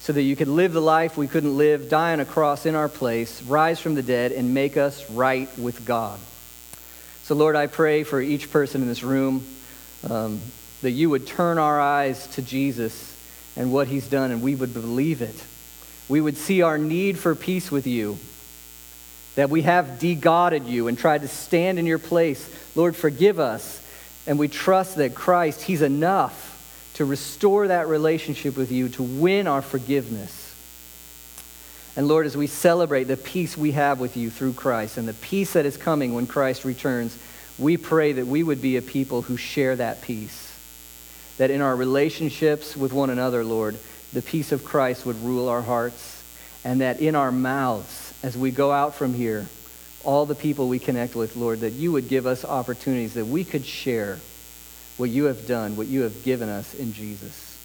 so 0.01 0.13
that 0.13 0.23
you 0.23 0.35
could 0.35 0.49
live 0.49 0.73
the 0.73 0.83
life 0.83 1.17
we 1.17 1.29
couldn't 1.29 1.57
live, 1.57 1.89
die 1.89 2.13
on 2.13 2.19
a 2.19 2.25
cross 2.25 2.67
in 2.67 2.75
our 2.75 2.89
place, 2.89 3.41
rise 3.45 3.79
from 3.79 3.95
the 3.95 4.03
dead, 4.03 4.33
and 4.33 4.53
make 4.53 4.77
us 4.77 5.09
right 5.09 5.49
with 5.57 5.85
God. 5.85 6.19
So, 7.23 7.37
Lord, 7.37 7.55
I 7.55 7.69
pray 7.69 8.03
for 8.03 8.21
each 8.21 8.51
person 8.51 8.83
in 8.83 8.89
this 8.89 9.05
room 9.05 9.47
um, 10.11 10.41
that 10.83 10.91
you 10.91 11.11
would 11.11 11.29
turn 11.29 11.59
our 11.59 11.81
eyes 11.81 12.27
to 12.35 12.43
Jesus 12.43 13.17
and 13.55 13.73
what 13.73 13.87
he's 13.87 14.09
done, 14.09 14.33
and 14.33 14.43
we 14.43 14.57
would 14.57 14.75
believe 14.75 15.23
it 15.23 15.41
we 16.09 16.21
would 16.21 16.37
see 16.37 16.63
our 16.63 16.79
need 16.79 17.19
for 17.19 17.35
peace 17.35 17.71
with 17.71 17.87
you, 17.87 18.19
that 19.35 19.51
we 19.51 19.63
have 19.63 19.99
de-godded 19.99 20.65
you 20.65 20.89
and 20.89 20.99
tried 20.99 21.23
to 21.23 21.29
stand 21.29 21.79
in 21.79 21.87
your 21.87 21.99
place. 21.99 22.49
Lord, 22.75 22.95
forgive 22.95 23.41
us. 23.41 23.81
And 24.27 24.39
we 24.39 24.49
trust 24.49 24.97
that 24.97 25.15
Christ, 25.15 25.61
He's 25.61 25.83
enough 25.83 26.51
to 26.95 27.05
restore 27.05 27.69
that 27.69 27.89
relationship 27.89 28.57
with 28.57 28.73
you, 28.73 28.89
to 28.91 29.03
win 29.03 29.47
our 29.47 29.61
forgiveness. 29.61 30.55
And 31.97 32.09
Lord, 32.09 32.25
as 32.25 32.37
we 32.37 32.47
celebrate 32.47 33.05
the 33.05 33.17
peace 33.17 33.57
we 33.57 33.73
have 33.73 34.01
with 34.01 34.17
you 34.17 34.31
through 34.31 34.55
Christ 34.55 34.97
and 34.97 35.07
the 35.07 35.13
peace 35.13 35.53
that 35.53 35.67
is 35.67 35.77
coming 35.77 36.15
when 36.15 36.27
Christ 36.27 36.65
returns, 36.65 37.19
we 37.59 37.77
pray 37.77 38.13
that 38.13 38.27
we 38.27 38.43
would 38.43 38.63
be 38.63 38.77
a 38.77 38.83
people 38.83 39.23
who 39.23 39.37
share 39.37 39.77
that 39.77 40.03
peace. 40.03 40.53
That 41.37 41.51
in 41.51 41.61
our 41.61 41.77
relationships 41.77 42.77
with 42.77 42.93
one 42.93 43.11
another, 43.11 43.45
Lord, 43.45 43.77
the 44.15 44.23
peace 44.23 44.53
of 44.53 44.65
Christ 44.65 45.05
would 45.05 45.23
rule 45.23 45.49
our 45.49 45.63
hearts. 45.63 46.23
And 46.65 46.81
that 46.81 47.01
in 47.01 47.15
our 47.15 47.31
mouths, 47.31 48.15
as 48.23 48.39
we 48.39 48.51
go 48.51 48.73
out 48.73 48.95
from 48.95 49.13
here, 49.13 49.47
all 50.03 50.25
the 50.25 50.35
people 50.35 50.69
we 50.69 50.79
connect 50.79 51.15
with, 51.15 51.37
Lord, 51.37 51.61
that 51.61 51.75
you 51.75 51.93
would 51.93 52.09
give 52.09 52.27
us 52.27 52.43
opportunities 52.45 53.15
that 53.15 53.27
we 53.27 53.45
could 53.45 53.67
share 53.67 54.19
what 54.97 55.11
you 55.11 55.25
have 55.25 55.47
done, 55.47 55.77
what 55.77 55.89
you 55.89 56.03
have 56.03 56.23
given 56.25 56.49
us 56.49 56.75
in 56.75 56.95
Jesus. 56.95 57.59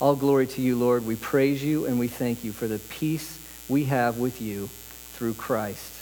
All 0.00 0.14
glory 0.14 0.46
to 0.48 0.60
you, 0.60 0.76
Lord. 0.76 1.04
We 1.04 1.16
praise 1.16 1.62
you 1.62 1.86
and 1.86 1.98
we 1.98 2.06
thank 2.06 2.44
you 2.44 2.52
for 2.52 2.68
the 2.68 2.78
peace 2.78 3.38
we 3.68 3.84
have 3.84 4.18
with 4.18 4.40
you 4.40 4.68
through 5.14 5.34
Christ. 5.34 5.92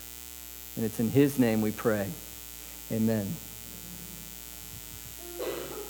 And 0.76 0.84
it's 0.84 1.00
in 1.00 1.10
his 1.10 1.38
name 1.38 1.62
we 1.62 1.70
pray. 1.70 2.10
Amen. 2.92 3.26